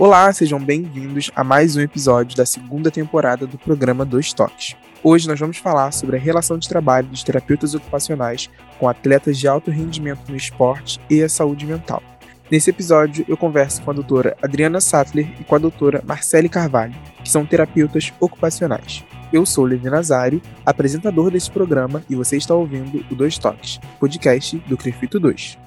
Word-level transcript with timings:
Olá, 0.00 0.32
sejam 0.32 0.58
bem-vindos 0.58 1.30
a 1.36 1.44
mais 1.44 1.76
um 1.76 1.80
episódio 1.82 2.34
da 2.34 2.46
segunda 2.46 2.90
temporada 2.90 3.46
do 3.46 3.58
programa 3.58 4.02
Dois 4.02 4.32
Toques. 4.32 4.74
Hoje 5.04 5.28
nós 5.28 5.38
vamos 5.38 5.58
falar 5.58 5.92
sobre 5.92 6.16
a 6.16 6.18
relação 6.18 6.56
de 6.56 6.66
trabalho 6.66 7.08
dos 7.08 7.22
terapeutas 7.22 7.74
ocupacionais 7.74 8.48
com 8.78 8.88
atletas 8.88 9.38
de 9.38 9.46
alto 9.46 9.70
rendimento 9.70 10.22
no 10.26 10.36
esporte 10.36 10.98
e 11.10 11.22
a 11.22 11.28
saúde 11.28 11.66
mental. 11.66 12.02
Nesse 12.50 12.70
episódio, 12.70 13.26
eu 13.28 13.36
converso 13.36 13.82
com 13.82 13.90
a 13.90 13.94
doutora 13.94 14.34
Adriana 14.40 14.80
Sattler 14.80 15.28
e 15.38 15.44
com 15.44 15.54
a 15.54 15.58
doutora 15.58 16.02
Marcele 16.02 16.48
Carvalho, 16.48 16.94
que 17.22 17.28
são 17.28 17.44
terapeutas 17.44 18.10
ocupacionais. 18.18 19.04
Eu 19.30 19.44
sou 19.44 19.66
Levi 19.66 19.90
Nazário, 19.90 20.40
apresentador 20.64 21.30
desse 21.30 21.50
programa, 21.50 22.02
e 22.08 22.14
você 22.14 22.38
está 22.38 22.54
ouvindo 22.54 23.04
o 23.10 23.14
Dois 23.14 23.36
Toques, 23.36 23.78
podcast 23.98 24.56
do 24.66 24.78
Crefito 24.78 25.20
2. 25.20 25.58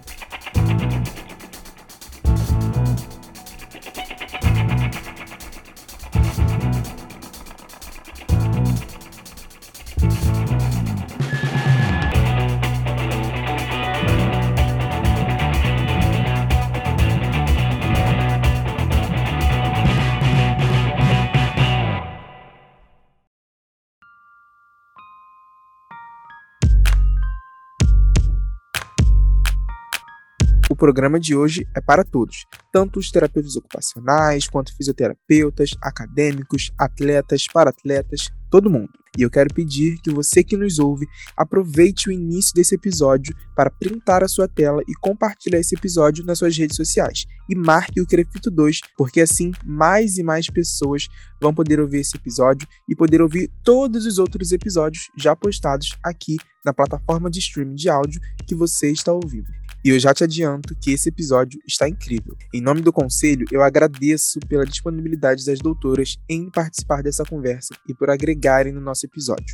Programa 30.83 31.17
de 31.17 31.33
hoje 31.33 31.65
é 31.73 31.79
para 31.79 32.03
todos, 32.03 32.45
tanto 32.69 32.99
os 32.99 33.09
terapeutas 33.09 33.55
ocupacionais, 33.55 34.49
quanto 34.49 34.75
fisioterapeutas, 34.75 35.69
acadêmicos, 35.81 36.73
atletas, 36.77 37.45
paratletas, 37.47 38.27
todo 38.51 38.69
mundo. 38.69 38.91
E 39.17 39.21
eu 39.21 39.29
quero 39.29 39.53
pedir 39.53 39.97
que 40.01 40.11
você 40.11 40.43
que 40.43 40.57
nos 40.57 40.79
ouve 40.79 41.07
aproveite 41.37 42.09
o 42.09 42.11
início 42.11 42.53
desse 42.53 42.75
episódio 42.75 43.33
para 43.55 43.69
printar 43.69 44.25
a 44.25 44.27
sua 44.27 44.45
tela 44.45 44.81
e 44.85 44.93
compartilhar 44.95 45.59
esse 45.59 45.73
episódio 45.73 46.25
nas 46.25 46.39
suas 46.39 46.57
redes 46.57 46.75
sociais. 46.75 47.23
E 47.47 47.55
marque 47.55 48.01
o 48.01 48.05
Crefito 48.05 48.51
2, 48.51 48.81
porque 48.97 49.21
assim 49.21 49.53
mais 49.63 50.17
e 50.17 50.23
mais 50.23 50.49
pessoas 50.49 51.07
vão 51.41 51.53
poder 51.53 51.79
ouvir 51.79 51.99
esse 51.99 52.17
episódio 52.17 52.67
e 52.89 52.93
poder 52.93 53.21
ouvir 53.21 53.49
todos 53.63 54.05
os 54.05 54.19
outros 54.19 54.51
episódios 54.51 55.09
já 55.17 55.33
postados 55.33 55.95
aqui 56.03 56.35
na 56.65 56.73
plataforma 56.73 57.29
de 57.29 57.39
streaming 57.39 57.75
de 57.75 57.87
áudio 57.87 58.19
que 58.45 58.53
você 58.53 58.91
está 58.91 59.13
ouvindo. 59.13 59.47
E 59.85 59.89
eu 59.89 59.99
já 59.99 60.13
te 60.13 60.23
adianto 60.23 60.73
que 60.75 60.91
esse 60.91 61.09
episódio 61.09 61.59
está 61.67 61.89
incrível. 61.89 62.37
Em 62.53 62.61
nome 62.61 62.79
do 62.79 62.93
conselho, 62.93 63.45
eu 63.51 63.61
agradeço 63.61 64.39
pela 64.47 64.65
disponibilidade 64.65 65.45
das 65.45 65.59
doutoras 65.59 66.17
em 66.29 66.49
participar 66.49 67.03
dessa 67.03 67.25
conversa 67.25 67.75
e 67.85 67.93
por 67.93 68.09
agregarem 68.09 68.71
no 68.71 68.79
nosso 68.79 69.05
episódio. 69.05 69.53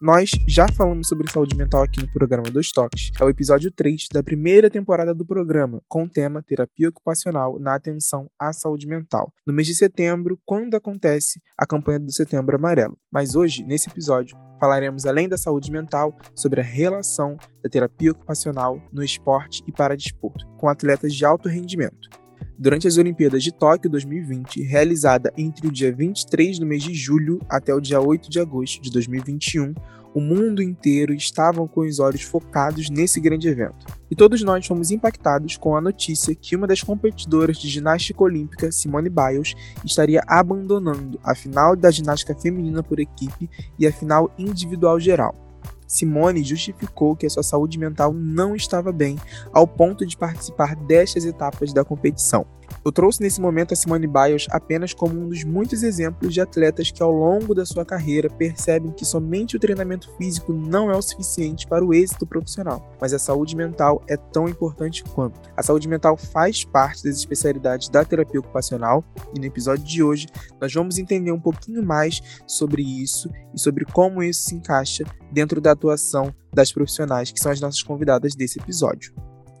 Nós 0.00 0.30
já 0.48 0.66
falamos 0.66 1.08
sobre 1.08 1.30
saúde 1.30 1.54
mental 1.54 1.82
aqui 1.82 2.00
no 2.00 2.10
programa 2.10 2.44
dos 2.44 2.72
Toques. 2.72 3.10
É 3.20 3.22
o 3.22 3.28
episódio 3.28 3.70
3 3.70 4.06
da 4.10 4.22
primeira 4.22 4.70
temporada 4.70 5.14
do 5.14 5.26
programa, 5.26 5.82
com 5.86 6.04
o 6.04 6.08
tema 6.08 6.42
Terapia 6.42 6.88
Ocupacional 6.88 7.58
na 7.58 7.74
Atenção 7.74 8.26
à 8.38 8.50
Saúde 8.50 8.86
Mental, 8.86 9.30
no 9.46 9.52
mês 9.52 9.66
de 9.68 9.74
setembro, 9.74 10.40
quando 10.46 10.74
acontece 10.74 11.38
a 11.54 11.66
campanha 11.66 12.00
do 12.00 12.10
Setembro 12.10 12.56
Amarelo. 12.56 12.96
Mas 13.12 13.34
hoje, 13.34 13.62
nesse 13.62 13.90
episódio, 13.90 14.38
falaremos 14.58 15.04
além 15.04 15.28
da 15.28 15.36
saúde 15.36 15.70
mental 15.70 16.16
sobre 16.34 16.62
a 16.62 16.64
relação 16.64 17.36
da 17.62 17.68
terapia 17.68 18.12
ocupacional 18.12 18.80
no 18.90 19.04
esporte 19.04 19.62
e 19.66 19.72
para 19.72 19.94
desporto, 19.94 20.46
com 20.56 20.66
atletas 20.66 21.14
de 21.14 21.26
alto 21.26 21.46
rendimento. 21.46 22.08
Durante 22.62 22.86
as 22.86 22.98
Olimpíadas 22.98 23.42
de 23.42 23.52
Tóquio 23.52 23.88
2020, 23.90 24.62
realizada 24.64 25.32
entre 25.34 25.66
o 25.66 25.72
dia 25.72 25.90
23 25.90 26.58
do 26.58 26.66
mês 26.66 26.82
de 26.82 26.92
julho 26.92 27.40
até 27.48 27.72
o 27.74 27.80
dia 27.80 27.98
8 27.98 28.28
de 28.28 28.38
agosto 28.38 28.82
de 28.82 28.90
2021, 28.90 29.72
o 30.14 30.20
mundo 30.20 30.62
inteiro 30.62 31.14
estava 31.14 31.66
com 31.66 31.80
os 31.80 31.98
olhos 31.98 32.20
focados 32.20 32.90
nesse 32.90 33.18
grande 33.18 33.48
evento. 33.48 33.86
E 34.10 34.14
todos 34.14 34.42
nós 34.42 34.66
fomos 34.66 34.90
impactados 34.90 35.56
com 35.56 35.74
a 35.74 35.80
notícia 35.80 36.34
que 36.34 36.54
uma 36.54 36.66
das 36.66 36.82
competidoras 36.82 37.56
de 37.56 37.66
ginástica 37.66 38.22
olímpica, 38.22 38.70
Simone 38.70 39.08
Biles, 39.08 39.54
estaria 39.82 40.22
abandonando 40.26 41.18
a 41.24 41.34
final 41.34 41.74
da 41.74 41.90
ginástica 41.90 42.34
feminina 42.34 42.82
por 42.82 43.00
equipe 43.00 43.48
e 43.78 43.86
a 43.86 43.92
final 43.92 44.30
individual 44.38 45.00
geral. 45.00 45.49
Simone 45.90 46.44
justificou 46.44 47.16
que 47.16 47.26
a 47.26 47.30
sua 47.30 47.42
saúde 47.42 47.76
mental 47.76 48.12
não 48.12 48.54
estava 48.54 48.92
bem, 48.92 49.18
ao 49.52 49.66
ponto 49.66 50.06
de 50.06 50.16
participar 50.16 50.76
destas 50.76 51.24
etapas 51.24 51.72
da 51.72 51.84
competição. 51.84 52.46
Eu 52.82 52.90
trouxe 52.90 53.20
nesse 53.20 53.42
momento 53.42 53.74
a 53.74 53.76
Simone 53.76 54.06
Biles 54.06 54.46
apenas 54.50 54.94
como 54.94 55.20
um 55.20 55.28
dos 55.28 55.44
muitos 55.44 55.82
exemplos 55.82 56.32
de 56.32 56.40
atletas 56.40 56.90
que 56.90 57.02
ao 57.02 57.12
longo 57.12 57.54
da 57.54 57.66
sua 57.66 57.84
carreira 57.84 58.30
percebem 58.30 58.90
que 58.90 59.04
somente 59.04 59.54
o 59.54 59.60
treinamento 59.60 60.10
físico 60.16 60.50
não 60.52 60.90
é 60.90 60.96
o 60.96 61.02
suficiente 61.02 61.66
para 61.66 61.84
o 61.84 61.92
êxito 61.92 62.26
profissional, 62.26 62.90
mas 62.98 63.12
a 63.12 63.18
saúde 63.18 63.54
mental 63.54 64.02
é 64.08 64.16
tão 64.16 64.48
importante 64.48 65.04
quanto. 65.04 65.38
A 65.54 65.62
saúde 65.62 65.86
mental 65.86 66.16
faz 66.16 66.64
parte 66.64 67.04
das 67.04 67.16
especialidades 67.16 67.90
da 67.90 68.02
terapia 68.02 68.40
ocupacional 68.40 69.04
e 69.36 69.38
no 69.38 69.44
episódio 69.44 69.84
de 69.84 70.02
hoje 70.02 70.26
nós 70.58 70.72
vamos 70.72 70.96
entender 70.96 71.32
um 71.32 71.40
pouquinho 71.40 71.82
mais 71.82 72.22
sobre 72.46 72.82
isso 72.82 73.30
e 73.54 73.60
sobre 73.60 73.84
como 73.84 74.22
isso 74.22 74.48
se 74.48 74.54
encaixa 74.54 75.04
dentro 75.30 75.60
da 75.60 75.72
atuação 75.72 76.34
das 76.50 76.72
profissionais 76.72 77.30
que 77.30 77.40
são 77.40 77.52
as 77.52 77.60
nossas 77.60 77.82
convidadas 77.82 78.34
desse 78.34 78.58
episódio. 78.58 79.12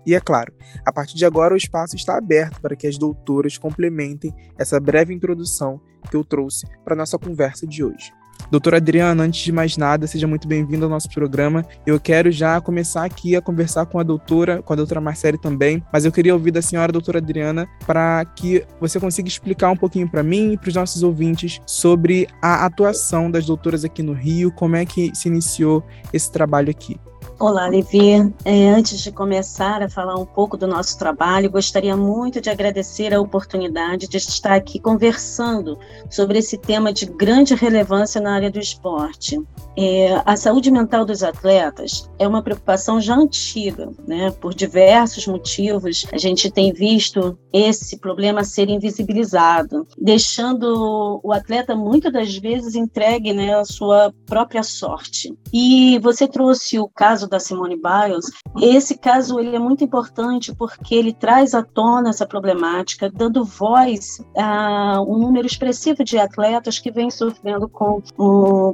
E 0.06 0.14
é 0.14 0.20
claro, 0.20 0.52
a 0.84 0.92
partir 0.92 1.16
de 1.16 1.24
agora 1.24 1.54
o 1.54 1.56
espaço 1.56 1.96
está 1.96 2.16
aberto 2.16 2.60
para 2.60 2.74
que 2.74 2.86
as 2.86 2.96
doutoras 2.96 3.58
complementem 3.58 4.34
essa 4.58 4.80
breve 4.80 5.12
introdução 5.12 5.80
que 6.10 6.16
eu 6.16 6.24
trouxe 6.24 6.66
para 6.84 6.96
nossa 6.96 7.18
conversa 7.18 7.66
de 7.66 7.84
hoje. 7.84 8.12
Doutora 8.50 8.78
Adriana, 8.78 9.22
antes 9.22 9.42
de 9.42 9.52
mais 9.52 9.76
nada, 9.76 10.06
seja 10.06 10.26
muito 10.26 10.48
bem-vinda 10.48 10.86
ao 10.86 10.90
nosso 10.90 11.08
programa. 11.10 11.64
Eu 11.86 12.00
quero 12.00 12.32
já 12.32 12.60
começar 12.60 13.04
aqui 13.04 13.36
a 13.36 13.40
conversar 13.40 13.86
com 13.86 13.98
a 13.98 14.02
doutora, 14.02 14.62
com 14.62 14.72
a 14.72 14.76
doutora 14.76 15.00
Marcele 15.00 15.38
também, 15.38 15.82
mas 15.92 16.04
eu 16.04 16.12
queria 16.12 16.34
ouvir 16.34 16.50
da 16.50 16.62
senhora, 16.62 16.92
doutora 16.92 17.18
Adriana, 17.18 17.68
para 17.86 18.24
que 18.24 18.64
você 18.80 18.98
consiga 18.98 19.28
explicar 19.28 19.70
um 19.70 19.76
pouquinho 19.76 20.08
para 20.08 20.22
mim 20.22 20.52
e 20.52 20.56
para 20.56 20.68
os 20.68 20.74
nossos 20.74 21.02
ouvintes 21.02 21.60
sobre 21.66 22.26
a 22.42 22.64
atuação 22.64 23.30
das 23.30 23.46
doutoras 23.46 23.84
aqui 23.84 24.02
no 24.02 24.12
Rio, 24.12 24.50
como 24.50 24.74
é 24.74 24.84
que 24.84 25.14
se 25.14 25.28
iniciou 25.28 25.84
esse 26.12 26.30
trabalho 26.32 26.70
aqui. 26.70 26.98
Olá, 27.40 27.68
Levi. 27.68 28.34
É, 28.44 28.68
antes 28.68 29.00
de 29.00 29.10
começar 29.10 29.82
a 29.82 29.88
falar 29.88 30.14
um 30.16 30.26
pouco 30.26 30.58
do 30.58 30.66
nosso 30.66 30.98
trabalho, 30.98 31.50
gostaria 31.50 31.96
muito 31.96 32.38
de 32.38 32.50
agradecer 32.50 33.14
a 33.14 33.20
oportunidade 33.20 34.06
de 34.06 34.18
estar 34.18 34.52
aqui 34.52 34.78
conversando 34.78 35.78
sobre 36.10 36.40
esse 36.40 36.58
tema 36.58 36.92
de 36.92 37.06
grande 37.06 37.54
relevância 37.54 38.20
na 38.20 38.34
área 38.34 38.50
do 38.50 38.58
esporte. 38.58 39.40
É, 39.74 40.20
a 40.26 40.36
saúde 40.36 40.70
mental 40.70 41.06
dos 41.06 41.22
atletas 41.22 42.10
é 42.18 42.28
uma 42.28 42.42
preocupação 42.42 43.00
já 43.00 43.16
antiga, 43.16 43.88
né? 44.06 44.30
Por 44.32 44.52
diversos 44.52 45.26
motivos, 45.26 46.04
a 46.12 46.18
gente 46.18 46.50
tem 46.50 46.74
visto 46.74 47.38
esse 47.50 47.98
problema 47.98 48.44
ser 48.44 48.68
invisibilizado, 48.68 49.86
deixando 49.96 51.20
o 51.24 51.32
atleta 51.32 51.74
muitas 51.74 52.12
das 52.12 52.36
vezes 52.36 52.74
entregue 52.74 53.32
né, 53.32 53.54
à 53.54 53.64
sua 53.64 54.12
própria 54.26 54.62
sorte. 54.62 55.34
E 55.50 55.98
você 56.00 56.28
trouxe 56.28 56.78
o 56.78 56.86
caso 56.86 57.29
da 57.30 57.40
Simone 57.40 57.76
Biles. 57.76 58.26
Esse 58.60 58.98
caso 58.98 59.38
ele 59.38 59.56
é 59.56 59.58
muito 59.58 59.84
importante 59.84 60.54
porque 60.54 60.94
ele 60.94 61.12
traz 61.12 61.54
à 61.54 61.62
tona 61.62 62.10
essa 62.10 62.26
problemática, 62.26 63.10
dando 63.10 63.44
voz 63.44 64.22
a 64.36 65.00
um 65.02 65.18
número 65.18 65.46
expressivo 65.46 66.04
de 66.04 66.18
atletas 66.18 66.78
que 66.78 66.90
vêm 66.90 67.10
sofrendo 67.10 67.68
com 67.68 68.02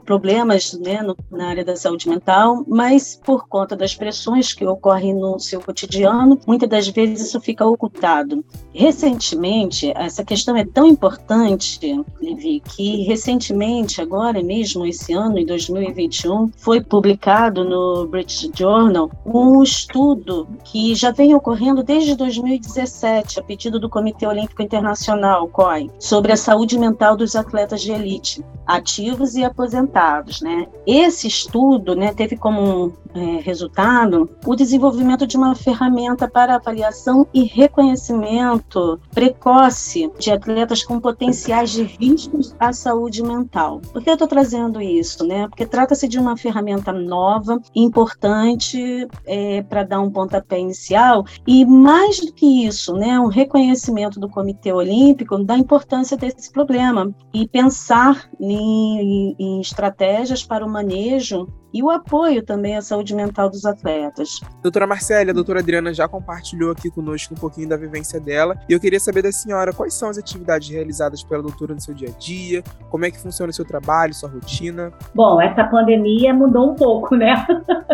problemas 0.04 0.72
né, 0.74 1.02
no, 1.02 1.16
na 1.30 1.48
área 1.48 1.64
da 1.64 1.76
saúde 1.76 2.08
mental, 2.08 2.64
mas 2.66 3.20
por 3.24 3.46
conta 3.48 3.76
das 3.76 3.94
pressões 3.94 4.52
que 4.52 4.66
ocorrem 4.66 5.14
no 5.14 5.38
seu 5.38 5.60
cotidiano, 5.60 6.38
muitas 6.46 6.68
das 6.68 6.88
vezes 6.88 7.28
isso 7.28 7.40
fica 7.40 7.66
ocultado. 7.66 8.44
Recentemente, 8.74 9.92
essa 9.94 10.24
questão 10.24 10.56
é 10.56 10.64
tão 10.64 10.86
importante, 10.86 11.78
Levi, 12.20 12.60
que 12.60 13.02
recentemente, 13.02 14.00
agora 14.00 14.42
mesmo, 14.42 14.86
esse 14.86 15.12
ano, 15.12 15.38
em 15.38 15.46
2021, 15.46 16.50
foi 16.56 16.80
publicado 16.80 17.64
no 17.64 18.06
British 18.06 18.45
Journal 18.54 19.10
um 19.24 19.62
estudo 19.62 20.48
que 20.64 20.94
já 20.94 21.10
vem 21.10 21.34
ocorrendo 21.34 21.82
desde 21.82 22.14
2017, 22.14 23.40
a 23.40 23.42
pedido 23.42 23.78
do 23.78 23.88
Comitê 23.88 24.26
Olímpico 24.26 24.62
Internacional, 24.62 25.48
COI, 25.48 25.90
sobre 25.98 26.32
a 26.32 26.36
saúde 26.36 26.78
mental 26.78 27.16
dos 27.16 27.34
atletas 27.34 27.80
de 27.82 27.92
elite, 27.92 28.44
ativos 28.66 29.34
e 29.34 29.44
aposentados. 29.44 30.40
Né? 30.40 30.66
Esse 30.86 31.26
estudo 31.26 31.94
né, 31.94 32.12
teve 32.14 32.36
como 32.36 32.92
é, 33.14 33.40
resultado 33.40 34.28
o 34.44 34.54
desenvolvimento 34.54 35.26
de 35.26 35.36
uma 35.36 35.54
ferramenta 35.54 36.28
para 36.28 36.56
avaliação 36.56 37.26
e 37.32 37.44
reconhecimento 37.44 39.00
precoce 39.12 40.10
de 40.18 40.30
atletas 40.30 40.84
com 40.84 41.00
potenciais 41.00 41.70
de 41.70 41.82
riscos 41.82 42.54
à 42.58 42.72
saúde 42.72 43.22
mental. 43.22 43.80
Por 43.92 44.02
que 44.02 44.10
eu 44.10 44.14
estou 44.14 44.28
trazendo 44.28 44.80
isso? 44.80 45.26
Né? 45.26 45.48
Porque 45.48 45.66
trata-se 45.66 46.06
de 46.06 46.18
uma 46.18 46.36
ferramenta 46.36 46.92
nova 46.92 47.60
importante 47.74 48.35
importante 48.36 49.08
é, 49.24 49.62
para 49.62 49.82
dar 49.82 50.00
um 50.00 50.10
pontapé 50.10 50.58
inicial 50.58 51.24
e 51.46 51.64
mais 51.64 52.20
do 52.20 52.32
que 52.32 52.66
isso, 52.66 52.94
né, 52.94 53.18
um 53.18 53.28
reconhecimento 53.28 54.20
do 54.20 54.28
Comitê 54.28 54.72
Olímpico 54.72 55.42
da 55.42 55.56
importância 55.56 56.16
desse 56.16 56.52
problema 56.52 57.14
e 57.32 57.46
pensar 57.48 58.28
em, 58.38 59.34
em 59.38 59.60
estratégias 59.60 60.44
para 60.44 60.64
o 60.64 60.68
manejo 60.68 61.48
e 61.76 61.82
o 61.82 61.90
apoio 61.90 62.42
também 62.42 62.74
à 62.74 62.80
saúde 62.80 63.14
mental 63.14 63.50
dos 63.50 63.66
atletas. 63.66 64.40
Doutora 64.62 64.86
Marcela, 64.86 65.30
a 65.30 65.34
doutora 65.34 65.60
Adriana 65.60 65.92
já 65.92 66.08
compartilhou 66.08 66.70
aqui 66.72 66.90
conosco 66.90 67.34
um 67.34 67.36
pouquinho 67.36 67.68
da 67.68 67.76
vivência 67.76 68.18
dela 68.18 68.56
e 68.66 68.72
eu 68.72 68.80
queria 68.80 68.98
saber 68.98 69.20
da 69.20 69.30
senhora 69.30 69.74
quais 69.74 69.92
são 69.92 70.08
as 70.08 70.16
atividades 70.16 70.70
realizadas 70.70 71.22
pela 71.22 71.42
doutora 71.42 71.74
no 71.74 71.80
seu 71.80 71.92
dia 71.92 72.08
a 72.08 72.18
dia, 72.18 72.64
como 72.88 73.04
é 73.04 73.10
que 73.10 73.20
funciona 73.20 73.50
o 73.50 73.52
seu 73.52 73.64
trabalho, 73.64 74.14
sua 74.14 74.30
rotina. 74.30 74.90
Bom, 75.14 75.38
essa 75.38 75.64
pandemia 75.64 76.32
mudou 76.32 76.70
um 76.70 76.74
pouco, 76.74 77.14
né? 77.14 77.46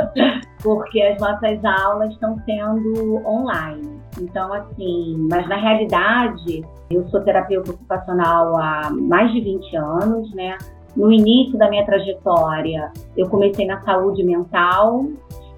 Porque 0.62 1.02
as 1.02 1.20
nossas 1.20 1.64
aulas 1.64 2.12
estão 2.12 2.40
sendo 2.44 3.16
online. 3.26 4.00
Então, 4.20 4.52
assim, 4.52 5.16
mas 5.28 5.48
na 5.48 5.56
realidade, 5.56 6.64
eu 6.88 7.04
sou 7.08 7.20
terapeuta 7.22 7.72
ocupacional 7.72 8.56
há 8.56 8.90
mais 8.92 9.32
de 9.32 9.40
20 9.40 9.76
anos, 9.76 10.32
né? 10.34 10.56
No 10.96 11.10
início 11.10 11.58
da 11.58 11.68
minha 11.70 11.84
trajetória, 11.84 12.92
eu 13.16 13.28
comecei 13.28 13.66
na 13.66 13.80
saúde 13.82 14.22
mental, 14.22 15.04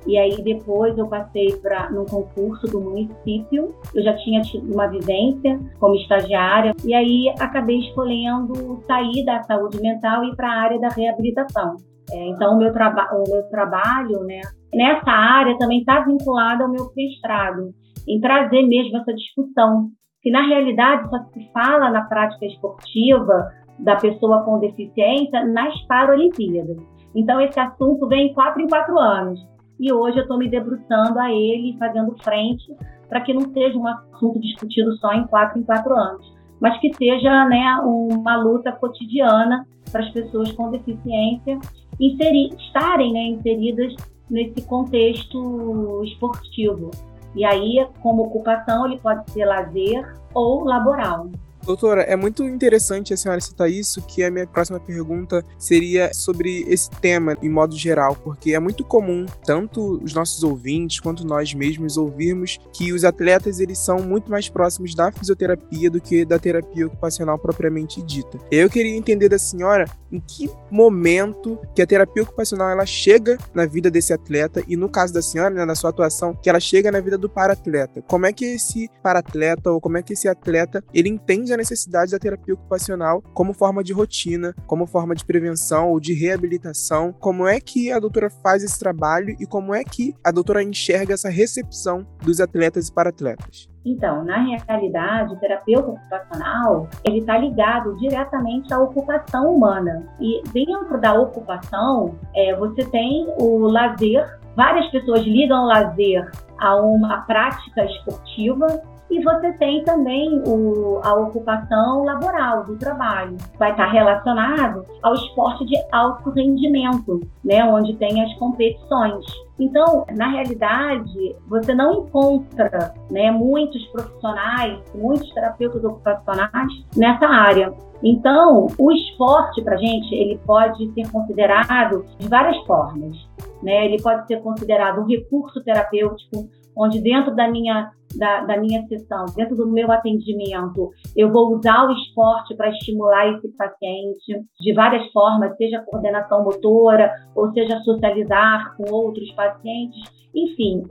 e 0.06 0.19
aí 0.19 0.42
depois 0.42 0.96
eu 0.98 1.08
passei 1.08 1.56
para 1.56 1.90
num 1.90 2.04
concurso 2.04 2.66
do 2.66 2.81
município. 2.81 3.75
Eu 3.94 4.02
já 4.02 4.14
tinha 4.16 4.42
tido 4.42 4.72
uma 4.72 4.86
vivência 4.86 5.58
como 5.81 5.94
estagiária 5.94 6.75
e 6.84 6.94
aí 6.94 7.28
acabei 7.40 7.78
escolhendo 7.81 8.82
sair 8.86 9.25
da 9.25 9.42
saúde 9.44 9.81
mental 9.81 10.25
e 10.25 10.28
ir 10.28 10.36
para 10.36 10.48
a 10.48 10.60
área 10.60 10.78
da 10.78 10.88
reabilitação. 10.88 11.76
É, 12.12 12.28
então 12.28 12.54
o 12.54 12.58
meu, 12.58 12.70
o 12.70 13.30
meu 13.30 13.42
trabalho, 13.48 14.20
né, 14.25 14.42
nessa 14.75 15.10
área 15.10 15.56
também 15.56 15.78
está 15.78 16.00
vinculado 16.00 16.64
ao 16.64 16.70
meu 16.70 16.90
mestrado, 16.94 17.70
em 18.06 18.20
trazer 18.20 18.62
mesmo 18.62 18.98
essa 18.98 19.14
discussão 19.14 19.88
que 20.20 20.30
na 20.30 20.46
realidade 20.46 21.08
só 21.08 21.19
se 21.32 21.50
fala 21.52 21.90
na 21.90 22.02
prática 22.02 22.46
esportiva 22.46 23.50
da 23.79 23.97
pessoa 23.97 24.43
com 24.43 24.59
deficiência 24.59 25.44
nas 25.44 25.81
Paralimpíadas. 25.87 26.76
Então, 27.15 27.41
esse 27.41 27.59
assunto 27.59 28.09
vem 28.09 28.35
quatro 28.35 28.61
em 28.61 28.69
quatro 28.69 28.99
anos. 28.99 29.41
E 29.79 29.93
hoje 29.93 30.19
eu 30.19 30.23
estou 30.23 30.38
me 30.38 30.49
debruçando 30.49 31.19
a 31.19 31.32
ele, 31.32 31.76
fazendo 31.79 32.17
frente, 32.23 32.65
para 33.09 33.21
que 33.21 33.35
não 33.35 33.53
seja 33.53 33.76
um 33.76 33.87
assunto 33.87 34.41
discutido 34.41 34.97
só 34.97 35.12
em 35.12 35.26
quatro 35.26 35.59
em 35.59 35.62
quatro 35.62 35.94
anos, 35.94 36.35
mas 36.61 36.79
que 36.81 36.93
seja 36.94 37.44
né, 37.47 37.76
uma 37.82 38.37
luta 38.37 38.73
cotidiana 38.73 39.67
para 39.91 40.03
as 40.03 40.11
pessoas 40.11 40.50
com 40.53 40.71
deficiência 40.71 41.59
inserir, 42.00 42.55
estarem 42.59 43.12
né, 43.12 43.21
inseridas 43.29 43.94
nesse 44.31 44.62
contexto 44.67 46.03
esportivo. 46.05 46.91
E 47.37 47.44
aí, 47.44 47.87
como 48.00 48.25
ocupação, 48.25 48.87
ele 48.87 48.99
pode 48.99 49.29
ser 49.31 49.44
lazer 49.44 50.17
ou 50.32 50.65
laboral. 50.65 51.29
Doutora, 51.64 52.02
é 52.02 52.14
muito 52.14 52.44
interessante 52.44 53.14
a 53.14 53.16
senhora 53.16 53.40
citar 53.40 53.70
isso, 53.70 54.02
que 54.02 54.22
a 54.22 54.31
minha 54.31 54.46
próxima 54.46 54.78
pergunta 54.78 55.43
seria 55.58 56.12
sobre 56.12 56.62
esse 56.69 56.90
tema 56.90 57.37
em 57.43 57.49
modo 57.49 57.75
geral, 57.75 58.14
porque 58.16 58.52
é 58.52 58.58
muito 58.58 58.84
comum, 58.84 59.25
tanto 59.46 59.99
os 60.02 60.12
nossos 60.12 60.43
ouvintes 60.43 61.00
quanto 61.00 61.26
nós 61.26 61.55
mesmos 61.55 61.96
ouvirmos 61.96 62.58
que 62.72 62.93
os 62.93 63.02
atletas 63.02 63.61
eles 63.61 63.78
são 63.78 64.00
muito 64.00 64.31
mais 64.31 64.49
próximos 64.49 64.94
da 64.94 65.11
fisioterapia 65.11 65.90
do 65.90 66.00
que 66.00 66.25
da 66.25 66.38
terapia 66.38 66.87
ocupacional 66.87 67.38
propriamente 67.38 68.02
dita. 68.02 68.38
Eu 68.50 68.69
queria 68.69 68.94
entender 68.94 69.31
da 69.31 69.38
senhora 69.38 69.87
em 70.12 70.20
que 70.20 70.50
momento 70.70 71.58
que 71.75 71.81
a 71.81 71.87
terapia 71.87 72.22
ocupacional 72.22 72.69
ela 72.69 72.87
chega 72.87 73.38
na 73.55 73.64
vida 73.64 73.90
desse 73.90 74.12
atleta 74.12 74.62
e 74.69 74.76
no 74.76 74.88
caso 74.88 75.14
da 75.14 75.22
senhora, 75.22 75.50
né, 75.50 75.64
na 75.64 75.75
sua 75.75 75.90
atuação, 75.90 76.34
que 76.34 76.49
ela 76.49 76.61
chega 76.61 76.93
na 76.93 77.00
vida 77.00 77.16
do 77.16 77.28
paratleta. 77.28 78.02
Como 78.02 78.26
é 78.26 78.32
que 78.32 78.44
esse 78.44 78.88
paratleta 79.02 79.70
ou 79.70 79.81
como 79.81 79.96
é 79.96 80.02
que 80.02 80.12
esse 80.12 80.28
atleta 80.28 80.84
ele 80.93 81.08
entende 81.08 81.53
a 81.54 81.58
necessidade 81.58 82.12
da 82.12 82.18
terapia 82.18 82.54
ocupacional 82.54 83.22
como 83.32 83.52
forma 83.52 83.82
de 83.82 83.92
rotina, 83.92 84.54
como 84.66 84.86
forma 84.86 85.14
de 85.14 85.24
prevenção 85.24 85.90
ou 85.90 86.00
de 86.00 86.12
reabilitação. 86.12 87.12
Como 87.12 87.46
é 87.46 87.60
que 87.60 87.90
a 87.90 87.98
doutora 87.98 88.30
faz 88.30 88.62
esse 88.62 88.78
trabalho 88.78 89.36
e 89.40 89.46
como 89.46 89.74
é 89.74 89.82
que 89.84 90.14
a 90.24 90.30
doutora 90.30 90.62
enxerga 90.62 91.14
essa 91.14 91.28
recepção 91.28 92.06
dos 92.22 92.40
atletas 92.40 92.88
e 92.88 92.92
para-atletas? 92.92 93.68
Então, 93.84 94.24
na 94.24 94.38
realidade, 94.38 95.34
o 95.34 95.36
terapeuta 95.36 95.90
ocupacional, 95.90 96.88
ele 97.04 97.18
está 97.18 97.36
ligado 97.36 97.94
diretamente 97.98 98.72
à 98.72 98.78
ocupação 98.80 99.54
humana. 99.54 100.08
E 100.18 100.42
dentro 100.52 100.98
da 100.98 101.12
ocupação, 101.12 102.14
é, 102.34 102.56
você 102.56 102.82
tem 102.86 103.26
o 103.38 103.58
lazer. 103.68 104.26
Várias 104.56 104.90
pessoas 104.90 105.20
ligam 105.22 105.64
o 105.64 105.66
lazer 105.66 106.30
a 106.58 106.76
uma 106.76 107.22
prática 107.26 107.84
esportiva, 107.84 108.66
e 109.14 109.22
você 109.22 109.52
tem 109.52 109.84
também 109.84 110.43
o, 110.44 110.99
a 111.05 111.14
ocupação 111.14 112.05
laboral 112.05 112.64
do 112.64 112.76
trabalho. 112.76 113.37
Vai 113.56 113.70
estar 113.70 113.87
relacionado 113.87 114.84
ao 115.02 115.14
esporte 115.14 115.64
de 115.66 115.76
alto 115.93 116.31
rendimento, 116.31 117.20
né, 117.44 117.64
onde 117.64 117.94
tem 117.96 118.25
as 118.25 118.34
competições. 118.34 119.25
Então, 119.56 120.05
na 120.16 120.26
realidade, 120.31 121.37
você 121.46 121.72
não 121.72 122.00
encontra 122.00 122.93
né, 123.08 123.31
muitos 123.31 123.87
profissionais, 123.87 124.81
muitos 124.93 125.32
terapeutas 125.32 125.84
ocupacionais 125.84 126.72
nessa 126.96 127.28
área. 127.28 127.72
Então, 128.02 128.66
o 128.76 128.90
esporte 128.90 129.62
para 129.62 129.76
gente 129.76 130.12
ele 130.12 130.40
pode 130.44 130.93
ser 130.93 131.08
considerado 131.12 132.05
de 132.19 132.28
várias 132.28 132.56
formas. 132.66 133.16
Né? 133.62 133.87
Ele 133.87 134.02
pode 134.02 134.26
ser 134.26 134.43
considerado 134.43 135.02
um 135.02 135.06
recurso 135.06 135.62
terapêutico, 135.62 136.49
onde 136.76 137.00
dentro 137.00 137.32
da 137.37 137.49
minha 137.49 137.93
da, 138.19 138.44
da, 138.44 138.56
minha 138.56 138.87
sessão, 138.87 139.26
dentro 139.37 139.56
do 139.56 139.70
meu 139.70 139.90
atendimento, 139.90 140.90
eu 141.16 141.31
vou 141.31 141.56
usar 141.56 141.87
o 141.87 141.93
esporte 141.93 142.55
para 142.55 142.70
estimular 142.70 143.28
esse 143.34 143.49
paciente 143.56 144.44
de 144.61 144.72
várias 144.72 145.11
formas, 145.12 145.56
seja 145.56 145.84
coordenação 145.87 146.44
motora, 146.44 147.12
ou 147.34 147.52
seja 147.52 147.81
socializar 147.81 148.76
com 148.76 148.93
outros 148.93 149.31
pacientes. 149.32 150.02
Enfim, 150.34 150.82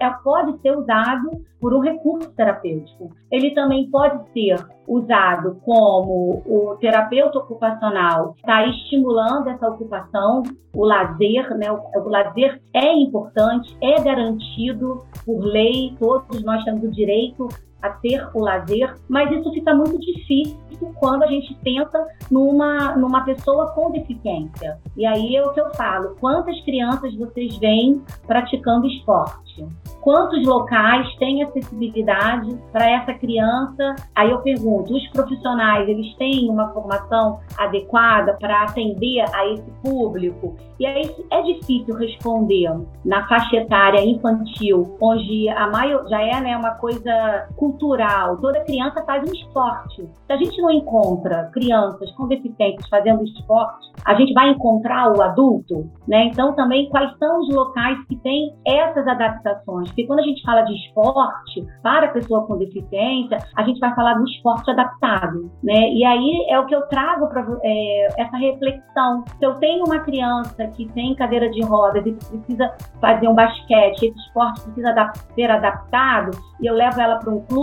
é, 0.00 0.10
pode 0.24 0.60
ser 0.60 0.76
usado 0.76 1.30
por 1.60 1.72
um 1.72 1.80
recurso 1.80 2.30
terapêutico. 2.34 3.10
Ele 3.30 3.52
também 3.52 3.88
pode 3.90 4.30
ser 4.32 4.56
usado 4.86 5.60
como 5.64 6.42
o 6.46 6.76
terapeuta 6.80 7.38
ocupacional 7.38 8.34
está 8.36 8.66
estimulando 8.66 9.48
essa 9.48 9.68
ocupação, 9.68 10.42
o 10.74 10.84
lazer, 10.84 11.56
né? 11.56 11.70
O, 11.70 11.80
o 12.00 12.08
lazer 12.08 12.60
é 12.74 12.92
importante, 12.94 13.76
é 13.82 14.02
garantido 14.02 15.04
por 15.24 15.44
lei, 15.44 15.94
todos 15.98 16.42
nós 16.42 16.64
temos 16.68 16.84
o 16.84 16.90
direito 16.90 17.48
a 17.82 17.90
ter 17.90 18.28
o 18.34 18.40
lazer, 18.40 18.94
mas 19.08 19.30
isso 19.30 19.52
fica 19.52 19.74
muito 19.74 19.98
difícil 19.98 20.58
quando 20.98 21.24
a 21.24 21.26
gente 21.26 21.54
pensa 21.62 22.06
numa, 22.30 22.96
numa 22.96 23.24
pessoa 23.24 23.72
com 23.72 23.90
deficiência. 23.90 24.78
E 24.96 25.04
aí 25.04 25.36
é 25.36 25.44
o 25.44 25.52
que 25.52 25.60
eu 25.60 25.72
falo: 25.74 26.16
quantas 26.20 26.60
crianças 26.62 27.14
vocês 27.14 27.56
veem 27.58 28.02
praticando 28.26 28.86
esporte? 28.86 29.66
Quantos 30.00 30.46
locais 30.46 31.12
têm 31.16 31.42
acessibilidade 31.42 32.56
para 32.72 32.88
essa 32.90 33.14
criança? 33.14 33.96
Aí 34.14 34.30
eu 34.30 34.38
pergunto: 34.38 34.94
os 34.94 35.06
profissionais 35.08 35.88
eles 35.88 36.14
têm 36.16 36.48
uma 36.48 36.68
formação 36.72 37.40
adequada 37.56 38.34
para 38.34 38.62
atender 38.62 39.24
a 39.34 39.46
esse 39.52 39.70
público? 39.82 40.56
E 40.78 40.86
aí 40.86 41.14
é 41.30 41.42
difícil 41.42 41.94
responder 41.96 42.72
na 43.04 43.26
faixa 43.26 43.56
etária 43.56 44.04
infantil, 44.04 44.96
onde 45.00 45.48
a 45.48 45.66
maior 45.68 46.08
já 46.08 46.22
é 46.22 46.40
né, 46.40 46.56
uma 46.56 46.70
coisa 46.72 47.48
cultural. 47.68 48.38
Toda 48.38 48.64
criança 48.64 49.04
faz 49.04 49.28
um 49.28 49.32
esporte. 49.32 50.08
Se 50.26 50.32
a 50.32 50.36
gente 50.36 50.60
não 50.60 50.70
encontra 50.70 51.50
crianças 51.52 52.10
com 52.12 52.26
deficiências 52.26 52.88
fazendo 52.88 53.22
esporte, 53.24 53.88
a 54.04 54.14
gente 54.14 54.32
vai 54.32 54.50
encontrar 54.50 55.12
o 55.12 55.22
adulto, 55.22 55.90
né? 56.06 56.24
Então 56.24 56.54
também 56.54 56.88
quais 56.88 57.16
são 57.18 57.40
os 57.40 57.54
locais 57.54 57.98
que 58.06 58.16
têm 58.16 58.54
essas 58.66 59.06
adaptações? 59.06 59.88
Porque 59.88 60.06
quando 60.06 60.20
a 60.20 60.22
gente 60.22 60.42
fala 60.42 60.62
de 60.62 60.74
esporte 60.74 61.66
para 61.82 62.06
a 62.06 62.10
pessoa 62.10 62.46
com 62.46 62.56
deficiência, 62.56 63.38
a 63.56 63.62
gente 63.62 63.78
vai 63.80 63.94
falar 63.94 64.14
do 64.14 64.24
esporte 64.24 64.70
adaptado, 64.70 65.50
né? 65.62 65.92
E 65.92 66.04
aí 66.04 66.46
é 66.48 66.58
o 66.58 66.66
que 66.66 66.74
eu 66.74 66.82
trago 66.88 67.28
para 67.28 67.44
é, 67.62 68.22
essa 68.22 68.36
reflexão. 68.36 69.24
Se 69.38 69.44
eu 69.44 69.54
tenho 69.56 69.84
uma 69.84 70.00
criança 70.00 70.66
que 70.68 70.86
tem 70.92 71.14
cadeira 71.14 71.50
de 71.50 71.62
rodas 71.62 72.04
e 72.06 72.12
precisa 72.12 72.72
fazer 73.00 73.28
um 73.28 73.34
basquete, 73.34 74.06
esse 74.06 74.18
esporte 74.20 74.62
precisa 74.62 75.12
ser 75.34 75.50
adaptado, 75.50 76.30
e 76.60 76.66
eu 76.66 76.74
levo 76.74 77.00
ela 77.00 77.16
para 77.16 77.32
um 77.32 77.40
clube, 77.40 77.57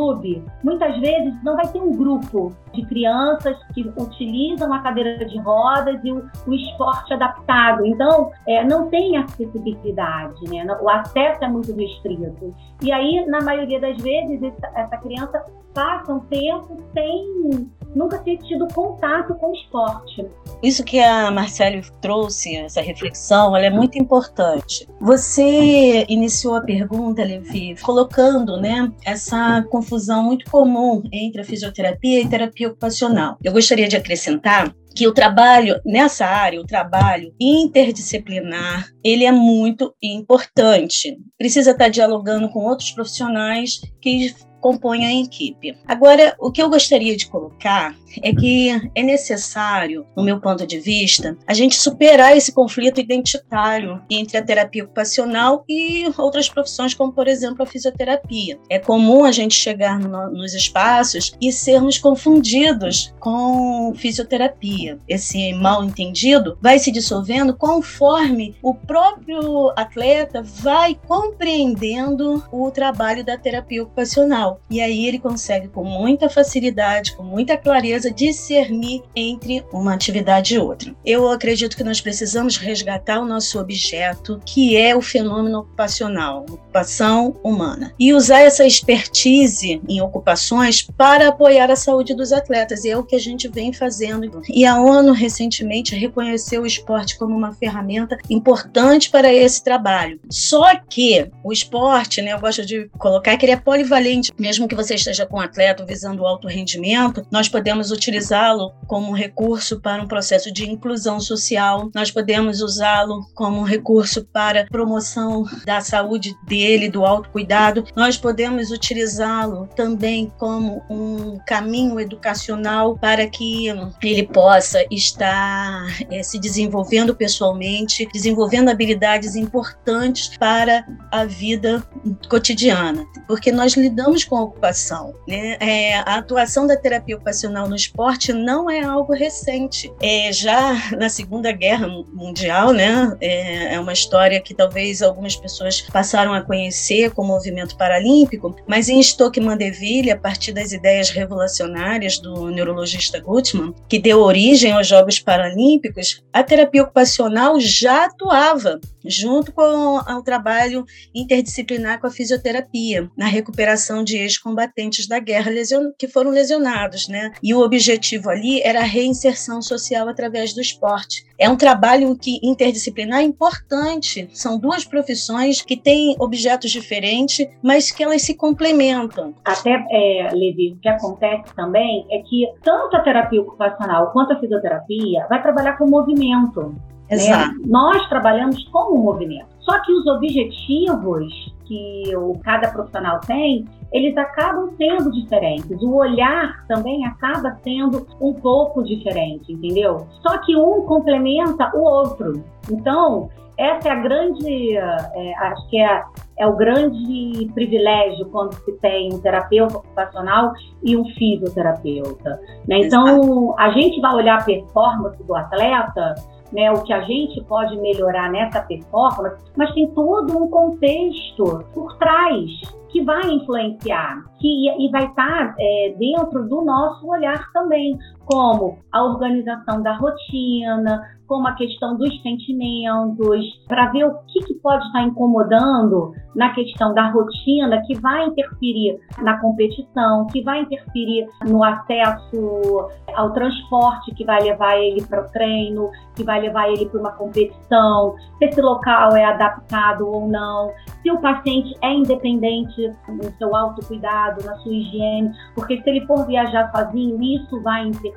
muitas 0.63 0.99
vezes 0.99 1.33
não 1.43 1.55
vai 1.55 1.67
ter 1.67 1.79
um 1.79 1.95
grupo 1.95 2.51
de 2.73 2.85
crianças 2.85 3.57
que 3.73 3.81
utilizam 3.97 4.71
a 4.73 4.79
cadeira 4.79 5.25
de 5.25 5.37
rodas 5.39 5.99
e 6.03 6.11
o, 6.11 6.29
o 6.45 6.53
esporte 6.53 7.13
adaptado. 7.13 7.85
Então, 7.85 8.31
é, 8.47 8.63
não 8.63 8.89
tem 8.89 9.17
acessibilidade, 9.17 10.43
né? 10.49 10.65
O 10.81 10.89
acesso 10.89 11.43
é 11.43 11.47
muito 11.47 11.73
restrito. 11.75 12.51
E 12.81 12.91
aí, 12.91 13.25
na 13.27 13.41
maioria 13.41 13.79
das 13.79 13.97
vezes, 14.01 14.41
essa, 14.43 14.71
essa 14.75 14.97
criança 14.97 15.43
passa 15.73 16.13
um 16.13 16.19
tempo 16.21 16.77
sem 16.93 17.69
nunca 17.95 18.19
ter 18.19 18.37
tido 18.37 18.67
contato 18.67 19.33
com 19.35 19.51
o 19.51 19.53
esporte. 19.53 20.27
Isso 20.61 20.83
que 20.83 20.99
a 20.99 21.31
Marcele 21.31 21.81
trouxe, 22.01 22.57
essa 22.57 22.81
reflexão, 22.81 23.55
ela 23.55 23.65
é 23.65 23.69
muito 23.69 23.97
importante. 23.97 24.87
Você 24.99 26.05
iniciou 26.09 26.55
a 26.55 26.61
pergunta, 26.61 27.23
Levi, 27.23 27.75
colocando 27.81 28.59
né, 28.59 28.91
essa 29.05 29.63
confusão 29.69 30.23
muito 30.23 30.49
comum 30.49 31.03
entre 31.11 31.41
a 31.41 31.45
fisioterapia 31.45 32.21
e 32.21 32.27
terapia 32.27 32.67
ocupacional. 32.67 33.37
Eu 33.43 33.53
gostaria 33.53 33.87
de 33.87 33.95
acrescentar 33.95 34.73
que 34.95 35.07
o 35.07 35.13
trabalho 35.13 35.79
nessa 35.85 36.25
área, 36.25 36.59
o 36.59 36.65
trabalho 36.65 37.33
interdisciplinar, 37.39 38.87
ele 39.03 39.25
é 39.25 39.31
muito 39.31 39.93
importante. 40.01 41.17
Precisa 41.37 41.71
estar 41.71 41.89
dialogando 41.89 42.49
com 42.49 42.59
outros 42.59 42.91
profissionais 42.91 43.81
que 44.01 44.33
compõem 44.65 45.05
a 45.05 45.13
equipe. 45.13 45.77
Agora, 45.86 46.36
o 46.39 46.51
que 46.51 46.60
eu 46.60 46.67
gostaria 46.67 47.15
de 47.15 47.27
colocar 47.27 47.95
é 48.24 48.34
que 48.34 48.69
é 48.95 49.03
necessário, 49.03 50.07
no 50.15 50.24
meu 50.24 50.39
ponto 50.39 50.65
de 50.65 50.79
vista, 50.79 51.38
a 51.45 51.53
gente 51.53 51.75
superar 51.75 52.36
esse 52.36 52.51
conflito 52.51 53.00
identitário 53.00 54.01
entre 54.10 54.38
a 54.38 54.41
terapia 54.41 54.84
ocupacional 54.84 55.63
e 55.69 56.05
outras 56.17 56.50
profissões, 56.50 56.95
como, 56.95 57.13
por 57.13 57.27
exemplo, 57.27 57.62
a 57.62 57.67
fisioterapia. 57.67 58.57
É 58.67 58.79
comum 58.79 59.24
a 59.24 59.31
gente 59.31 59.53
chegar 59.53 60.00
no, 60.00 60.31
nos 60.31 60.55
espaços 60.55 61.34
e 61.39 61.51
sermos 61.51 62.00
confundidos 62.00 63.13
com 63.19 63.93
fisioterapia. 63.95 64.98
Esse 65.07 65.53
mal 65.53 65.84
entendido 65.84 66.57
vai 66.60 66.79
se 66.79 66.91
dissolvendo 66.91 67.55
conforme 67.55 68.55
o 68.63 68.74
próprio 68.74 69.72
atleta 69.75 70.41
vai 70.41 70.98
compreendendo 71.07 72.43
o 72.51 72.72
trabalho 72.72 73.24
da 73.24 73.38
terapia 73.38 73.84
ocupacional. 73.84 74.54
E 74.69 74.81
aí 74.81 75.07
ele 75.07 75.19
consegue, 75.19 75.67
com 75.67 75.83
muita 75.83 76.29
facilidade, 76.29 77.15
com 77.15 77.24
muita 77.24 77.57
clareza, 77.57 78.12
discernir 78.12 79.01
entre 79.15 79.63
uma 79.71 79.93
atividade 79.93 80.55
e 80.55 80.59
outra. 80.59 80.95
Eu 81.05 81.29
acredito 81.29 81.77
que 81.77 81.83
nós 81.83 82.01
precisamos 82.01 82.57
resgatar 82.57 83.19
o 83.19 83.25
nosso 83.25 83.59
objeto, 83.59 84.39
que 84.45 84.75
é 84.77 84.95
o 84.95 85.01
fenômeno 85.01 85.59
ocupacional, 85.59 86.45
ocupação 86.50 87.35
humana, 87.43 87.93
e 88.00 88.13
usar 88.13 88.41
essa 88.41 88.65
expertise 88.65 89.81
em 89.88 90.01
ocupações 90.01 90.81
para 90.81 91.29
apoiar 91.29 91.71
a 91.71 91.75
saúde 91.75 92.13
dos 92.13 92.31
atletas, 92.31 92.83
e 92.83 92.89
é 92.89 92.97
o 92.97 93.03
que 93.03 93.15
a 93.15 93.19
gente 93.19 93.47
vem 93.47 93.71
fazendo. 93.74 94.41
E 94.50 94.65
a 94.65 94.79
ONU 94.79 95.13
recentemente 95.13 95.95
reconheceu 95.95 96.63
o 96.63 96.67
esporte 96.67 97.17
como 97.17 97.35
uma 97.35 97.53
ferramenta 97.53 98.17
importante 98.29 99.09
para 99.09 99.33
esse 99.33 99.63
trabalho. 99.63 100.19
Só 100.29 100.75
que 100.89 101.29
o 101.43 101.51
esporte, 101.51 102.21
né, 102.21 102.33
eu 102.33 102.39
gosto 102.39 102.65
de 102.65 102.89
colocar 102.97 103.38
que 103.38 103.45
ele 103.45 103.53
é 103.53 103.57
polivalente, 103.57 104.31
mesmo 104.45 104.67
que 104.67 104.75
você 104.75 104.93
esteja 104.93 105.25
com 105.25 105.37
um 105.37 105.41
atleta 105.41 105.83
visando 105.83 106.23
alto 106.23 106.47
rendimento, 106.47 107.25
nós 107.31 107.49
podemos 107.49 107.89
utilizá-lo 107.89 108.73
como 108.85 109.11
recurso 109.11 109.81
para 109.81 110.03
um 110.03 110.07
processo 110.07 110.53
de 110.53 110.69
inclusão 110.69 111.19
social, 111.19 111.89
nós 111.95 112.11
podemos 112.11 112.61
usá-lo 112.61 113.25
como 113.33 113.63
recurso 113.63 114.23
para 114.23 114.67
promoção 114.67 115.45
da 115.65 115.81
saúde 115.81 116.35
dele, 116.45 116.89
do 116.89 117.03
autocuidado, 117.03 117.85
nós 117.95 118.17
podemos 118.17 118.69
utilizá-lo 118.69 119.67
também 119.75 120.31
como 120.37 120.83
um 120.91 121.39
caminho 121.47 121.99
educacional 121.99 122.95
para 122.99 123.27
que 123.27 123.69
ele 124.03 124.27
possa 124.27 124.85
estar 124.91 125.87
é, 126.11 126.21
se 126.21 126.37
desenvolvendo 126.37 127.15
pessoalmente, 127.15 128.07
desenvolvendo 128.13 128.69
habilidades 128.69 129.35
importantes 129.35 130.37
para 130.37 130.85
a 131.11 131.25
vida 131.25 131.83
cotidiana, 132.29 133.03
porque 133.27 133.51
nós 133.51 133.73
lidamos 133.73 134.23
com 134.25 134.38
a 134.38 134.44
ocupação. 134.44 135.13
Né? 135.27 135.58
É, 135.60 135.96
a 136.00 136.15
atuação 136.15 136.67
da 136.67 136.75
terapia 136.75 137.15
ocupacional 137.15 137.67
no 137.67 137.75
esporte 137.75 138.34
não 138.34 138.70
é 138.70 138.82
algo 138.84 139.13
recente. 139.13 139.91
É, 140.01 140.32
já 140.32 140.91
na 140.98 141.10
Segunda 141.10 141.51
Guerra 141.51 141.88
Mundial, 142.13 142.74
né, 142.74 143.15
é, 143.22 143.75
é 143.75 143.79
uma 143.79 143.94
história 143.94 144.41
que 144.41 144.53
talvez 144.53 145.01
algumas 145.01 145.36
pessoas 145.36 145.82
passaram 145.82 146.34
a 146.34 146.41
conhecer 146.41 147.12
com 147.12 147.22
o 147.22 147.27
movimento 147.27 147.77
paralímpico, 147.77 148.55
mas 148.67 148.89
em 148.89 149.01
Stoke 149.01 149.39
Mandeville, 149.39 150.12
a 150.12 150.17
partir 150.17 150.51
das 150.51 150.72
ideias 150.72 151.10
revolucionárias 151.10 152.20
do 152.20 152.50
neurologista 152.50 153.20
Gutmann, 153.20 153.74
que 153.88 154.00
deu 154.00 154.20
origem 154.20 154.72
aos 154.72 154.88
Jogos 154.88 155.20
Paralímpicos, 155.20 156.24
a 156.32 156.44
terapia 156.44 156.84
ocupacional 156.84 157.60
já 157.60 158.05
atuava 158.05 158.79
junto 159.08 159.51
com 159.51 159.98
o 159.98 160.24
trabalho 160.24 160.86
interdisciplinar 161.13 162.00
com 162.00 162.08
a 162.08 162.12
fisioterapia, 162.12 163.10
na 163.15 163.27
recuperação 163.27 164.03
de 164.03 164.14
ex-combatentes 164.17 165.07
da 165.07 165.19
guerra 165.19 165.51
que 165.98 166.07
foram 166.07 166.31
lesionados, 166.31 167.07
né? 167.07 167.31
E 167.41 167.53
o 167.53 167.62
objetivo 167.62 168.29
ali 168.29 168.62
era 168.62 168.79
a 168.79 168.84
reinserção 168.84 169.62
social 169.62 170.07
através 170.07 170.53
do 170.53 170.62
esporte. 170.62 171.25
É 171.38 171.50
um 171.50 171.55
trabalho 171.55 172.17
que 172.17 172.39
interdisciplinar 172.41 173.22
importante. 173.22 174.27
São 174.31 174.57
duas 174.57 174.86
profissões 174.86 175.62
que 175.62 175.75
têm 175.75 176.15
objetos 176.19 176.72
diferentes, 176.72 177.48
mas 177.62 177.91
que 177.91 178.03
elas 178.03 178.22
se 178.22 178.36
complementam. 178.36 179.34
Até, 179.43 179.72
é, 179.91 180.29
Levi, 180.34 180.74
o 180.74 180.79
que 180.79 180.88
acontece 180.88 181.53
também 181.55 182.05
é 182.10 182.19
que 182.19 182.48
tanto 182.63 182.95
a 182.95 183.01
terapia 183.01 183.41
ocupacional 183.41 184.12
quanto 184.12 184.34
a 184.34 184.39
fisioterapia 184.39 185.25
vai 185.29 185.41
trabalhar 185.41 185.77
com 185.77 185.88
movimento. 185.88 186.75
Né? 187.09 187.17
Exato. 187.17 187.55
Né? 187.55 187.65
Nós 187.65 188.07
trabalhamos 188.09 188.63
como 188.69 188.97
movimento. 189.01 189.55
Só 189.59 189.79
que 189.83 189.91
os 189.91 190.05
objetivos 190.05 191.55
que 191.65 192.15
o, 192.15 192.38
cada 192.43 192.69
profissional 192.69 193.19
tem, 193.21 193.65
eles 193.91 194.15
acabam 194.17 194.69
sendo 194.77 195.12
diferentes. 195.12 195.81
O 195.81 195.95
olhar 195.95 196.65
também 196.67 197.05
acaba 197.05 197.57
sendo 197.63 198.05
um 198.21 198.33
pouco 198.33 198.83
diferente, 198.83 199.51
entendeu? 199.51 200.07
Só 200.21 200.38
que 200.39 200.55
um 200.55 200.83
complementa 200.83 201.71
o 201.75 201.81
outro. 201.81 202.43
Então, 202.71 203.29
essa 203.57 203.88
é 203.88 203.91
a 203.91 203.95
grande, 203.95 204.77
é, 204.77 205.35
acho 205.39 205.69
que 205.69 205.79
é, 205.79 206.03
é 206.38 206.45
o 206.45 206.55
grande 206.55 207.50
privilégio 207.53 208.25
quando 208.27 208.53
se 208.53 208.71
tem 208.79 209.13
um 209.13 209.19
terapeuta 209.19 209.77
ocupacional 209.77 210.51
e 210.83 210.97
um 210.97 211.05
fisioterapeuta. 211.05 212.39
Né? 212.67 212.79
Então, 212.81 213.55
a 213.57 213.69
gente 213.71 214.00
vai 214.01 214.13
olhar 214.13 214.41
a 214.41 214.43
performance 214.43 215.24
do 215.24 215.33
atleta 215.33 216.15
né, 216.51 216.71
o 216.71 216.83
que 216.83 216.93
a 216.93 217.01
gente 217.01 217.43
pode 217.45 217.77
melhorar 217.77 218.31
nessa 218.31 218.61
performance, 218.61 219.43
mas 219.57 219.73
tem 219.73 219.89
todo 219.91 220.37
um 220.37 220.49
contexto 220.49 221.65
por 221.73 221.97
trás 221.97 222.49
que 222.89 223.03
vai 223.03 223.29
influenciar, 223.29 224.23
que 224.39 224.69
e 224.69 224.89
vai 224.89 225.05
estar 225.05 225.53
é, 225.59 225.95
dentro 225.97 226.47
do 226.47 226.63
nosso 226.63 227.05
olhar 227.07 227.51
também, 227.51 227.97
como 228.25 228.79
a 228.91 229.03
organização 229.03 229.82
da 229.82 229.96
rotina, 229.96 231.01
como 231.27 231.48
a 231.48 231.53
questão 231.53 231.98
dos 231.98 232.22
sentimentos, 232.22 233.46
para 233.67 233.91
ver 233.91 234.05
o 234.05 234.15
que, 234.27 234.39
que, 234.46 234.53
pode 234.55 234.86
estar 234.86 235.03
incomodando 235.03 236.13
na 236.36 236.53
questão 236.53 236.94
da 236.94 237.10
rotina, 237.10 237.82
que 237.86 237.96
vai 238.00 238.25
interferir 238.25 239.00
na 239.22 239.39
competição, 239.39 240.27
que 240.27 240.44
vai 240.44 240.62
interferir 240.62 241.27
no 241.48 241.63
acesso 241.63 242.89
ao 243.15 243.32
transporte 243.32 244.13
que 244.13 244.25
vai 244.25 244.41
levar 244.41 244.77
ele 244.77 245.03
para 245.05 245.22
o 245.22 245.32
treino, 245.32 245.89
que 246.15 246.24
vai 246.24 246.41
levar 246.41 246.70
ele 246.70 246.86
para 246.88 247.00
uma 247.00 247.12
competição, 247.12 248.15
se 248.38 248.46
esse 248.46 248.62
local 248.62 249.15
é 249.15 249.25
adaptado 249.25 250.08
ou 250.08 250.27
não, 250.27 250.72
se 251.01 251.12
o 251.12 251.20
paciente 251.20 251.74
é 251.82 251.94
independente 251.94 252.91
no 253.08 253.24
seu 253.38 253.55
autocuidado, 253.55 254.44
na 254.46 254.55
sua 254.58 254.74
higiene, 254.74 255.32
porque 255.53 255.82
se 255.82 255.89
ele 255.89 256.05
for 256.05 256.25
viajar 256.25 256.72
sozinho, 256.72 257.22
isso 257.22 257.62
vai 257.62 257.88
interferir. 257.88 258.14